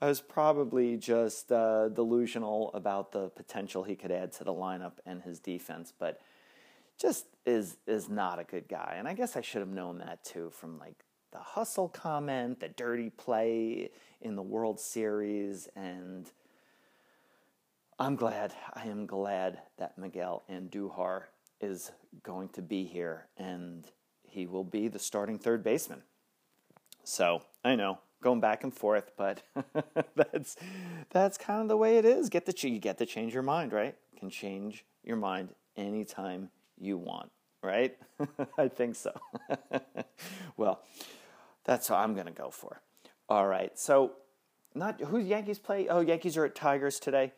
I 0.00 0.06
was 0.08 0.22
probably 0.22 0.96
just 0.96 1.52
uh, 1.52 1.90
delusional 1.90 2.70
about 2.72 3.12
the 3.12 3.28
potential 3.28 3.84
he 3.84 3.94
could 3.94 4.10
add 4.10 4.32
to 4.32 4.44
the 4.44 4.54
lineup 4.54 4.92
and 5.04 5.22
his 5.22 5.38
defense, 5.38 5.92
but 5.96 6.18
just 6.98 7.26
is 7.44 7.76
is 7.86 8.08
not 8.08 8.38
a 8.38 8.44
good 8.44 8.68
guy. 8.68 8.94
And 8.96 9.06
I 9.06 9.14
guess 9.14 9.36
I 9.36 9.42
should 9.42 9.60
have 9.60 9.68
known 9.68 9.98
that 9.98 10.24
too 10.24 10.50
from 10.50 10.78
like 10.78 11.04
the 11.32 11.38
hustle 11.38 11.88
comment, 11.88 12.60
the 12.60 12.68
dirty 12.68 13.10
play 13.10 13.90
in 14.20 14.36
the 14.36 14.42
World 14.42 14.78
Series, 14.78 15.68
and 15.74 16.30
I'm 17.98 18.16
glad. 18.16 18.52
I 18.74 18.86
am 18.86 19.06
glad 19.06 19.60
that 19.78 19.98
Miguel 19.98 20.42
Andujar 20.50 21.24
is 21.60 21.92
going 22.22 22.50
to 22.50 22.62
be 22.62 22.84
here, 22.84 23.26
and 23.36 23.84
he 24.22 24.46
will 24.46 24.64
be 24.64 24.88
the 24.88 24.98
starting 24.98 25.38
third 25.38 25.64
baseman. 25.64 26.02
So 27.04 27.42
I 27.64 27.74
know 27.76 27.98
going 28.22 28.40
back 28.40 28.62
and 28.64 28.72
forth, 28.72 29.10
but 29.16 29.42
that's 30.14 30.56
that's 31.10 31.36
kind 31.36 31.62
of 31.62 31.68
the 31.68 31.76
way 31.76 31.98
it 31.98 32.04
is. 32.04 32.28
Get 32.28 32.46
the 32.46 32.68
you 32.68 32.78
get 32.78 32.98
to 32.98 33.06
change 33.06 33.34
your 33.34 33.42
mind, 33.42 33.72
right? 33.72 33.94
Can 34.18 34.30
change 34.30 34.84
your 35.02 35.16
mind 35.16 35.50
anytime 35.76 36.50
you 36.78 36.96
want, 36.96 37.30
right? 37.62 37.96
I 38.58 38.68
think 38.68 38.94
so. 38.94 39.12
well, 40.56 40.82
that's 41.64 41.90
what 41.90 41.98
I'm 41.98 42.14
going 42.14 42.26
to 42.26 42.32
go 42.32 42.50
for. 42.50 42.80
All 43.28 43.46
right. 43.46 43.78
So, 43.78 44.12
not 44.74 45.00
who's 45.00 45.26
Yankees 45.26 45.58
play? 45.58 45.88
Oh, 45.88 46.00
Yankees 46.00 46.36
are 46.36 46.44
at 46.44 46.54
Tigers 46.54 46.98
today. 46.98 47.32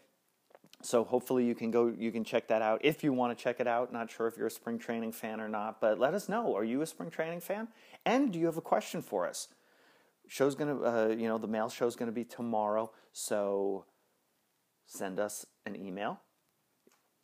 So 0.82 1.02
hopefully 1.02 1.46
you 1.46 1.54
can 1.54 1.70
go 1.70 1.92
you 1.98 2.12
can 2.12 2.24
check 2.24 2.48
that 2.48 2.60
out 2.60 2.80
if 2.84 3.02
you 3.02 3.12
want 3.12 3.36
to 3.36 3.42
check 3.42 3.58
it 3.58 3.66
out. 3.66 3.92
Not 3.92 4.10
sure 4.10 4.26
if 4.26 4.36
you're 4.36 4.48
a 4.48 4.50
spring 4.50 4.78
training 4.78 5.12
fan 5.12 5.40
or 5.40 5.48
not, 5.48 5.80
but 5.80 5.98
let 5.98 6.12
us 6.14 6.28
know. 6.28 6.54
Are 6.54 6.64
you 6.64 6.82
a 6.82 6.86
spring 6.86 7.10
training 7.10 7.40
fan? 7.40 7.68
And 8.04 8.32
do 8.32 8.38
you 8.38 8.46
have 8.46 8.58
a 8.58 8.62
question 8.62 9.00
for 9.00 9.26
us? 9.26 9.48
show's 10.26 10.54
gonna 10.54 10.80
uh, 10.80 11.08
you 11.08 11.28
know 11.28 11.38
the 11.38 11.46
mail 11.46 11.68
show's 11.68 11.96
gonna 11.96 12.12
be 12.12 12.24
tomorrow 12.24 12.90
so 13.12 13.84
send 14.86 15.18
us 15.18 15.46
an 15.66 15.76
email 15.76 16.20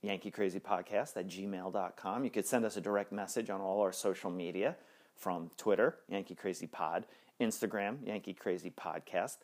yankee 0.02 0.30
crazy 0.30 0.60
podcast 0.60 1.16
at 1.16 1.26
gmail.com 1.28 2.24
you 2.24 2.30
could 2.30 2.46
send 2.46 2.64
us 2.64 2.76
a 2.76 2.80
direct 2.80 3.12
message 3.12 3.50
on 3.50 3.60
all 3.60 3.80
our 3.80 3.92
social 3.92 4.30
media 4.30 4.76
from 5.20 5.50
twitter 5.56 5.96
yankee 6.08 6.34
crazy 6.34 6.66
pod 6.66 7.06
instagram 7.40 8.04
yankee 8.04 8.34
crazy 8.34 8.70
podcast 8.70 9.36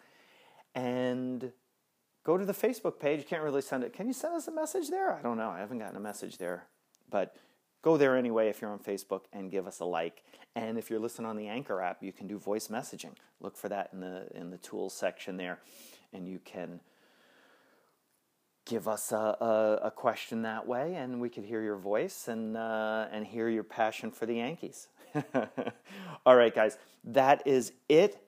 and 0.74 1.52
go 2.24 2.36
to 2.36 2.44
the 2.44 2.52
facebook 2.52 2.98
page 2.98 3.24
can't 3.26 3.42
really 3.42 3.62
send 3.62 3.84
it 3.84 3.92
can 3.92 4.08
you 4.08 4.12
send 4.12 4.34
us 4.34 4.48
a 4.48 4.52
message 4.52 4.88
there 4.90 5.12
i 5.12 5.22
don't 5.22 5.38
know 5.38 5.50
i 5.50 5.60
haven't 5.60 5.78
gotten 5.78 5.96
a 5.96 6.00
message 6.00 6.38
there 6.38 6.64
but 7.10 7.36
go 7.86 7.96
there 7.96 8.16
anyway 8.16 8.48
if 8.48 8.60
you're 8.60 8.72
on 8.72 8.80
Facebook 8.80 9.22
and 9.32 9.48
give 9.48 9.64
us 9.64 9.78
a 9.78 9.84
like. 9.84 10.24
And 10.56 10.76
if 10.76 10.90
you're 10.90 10.98
listening 10.98 11.28
on 11.28 11.36
the 11.36 11.46
Anchor 11.46 11.80
app, 11.80 12.02
you 12.02 12.12
can 12.12 12.26
do 12.26 12.36
voice 12.36 12.66
messaging. 12.66 13.12
Look 13.40 13.56
for 13.56 13.68
that 13.68 13.90
in 13.92 14.00
the 14.00 14.26
in 14.34 14.50
the 14.50 14.58
tools 14.58 14.92
section 14.92 15.36
there, 15.36 15.60
and 16.12 16.26
you 16.26 16.40
can 16.44 16.80
give 18.64 18.88
us 18.88 19.12
a, 19.12 19.16
a, 19.40 19.80
a 19.84 19.90
question 19.92 20.42
that 20.42 20.66
way, 20.66 20.96
and 20.96 21.20
we 21.20 21.28
could 21.28 21.44
hear 21.44 21.62
your 21.62 21.76
voice 21.76 22.26
and 22.26 22.56
uh, 22.56 23.06
and 23.12 23.24
hear 23.24 23.48
your 23.48 23.62
passion 23.62 24.10
for 24.10 24.26
the 24.26 24.34
Yankees. 24.34 24.88
All 26.26 26.36
right, 26.36 26.54
guys, 26.54 26.78
that 27.04 27.46
is 27.46 27.72
it. 27.88 28.22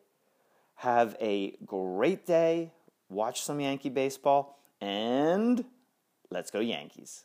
Have 0.77 1.17
a 1.21 1.57
great 1.65 2.27
day. 2.27 2.73
Watch 3.09 3.43
some 3.43 3.61
Yankee 3.61 3.89
baseball, 3.89 4.59
and 4.81 5.65
let's 6.31 6.51
go 6.51 6.61
Yankees. 6.61 7.25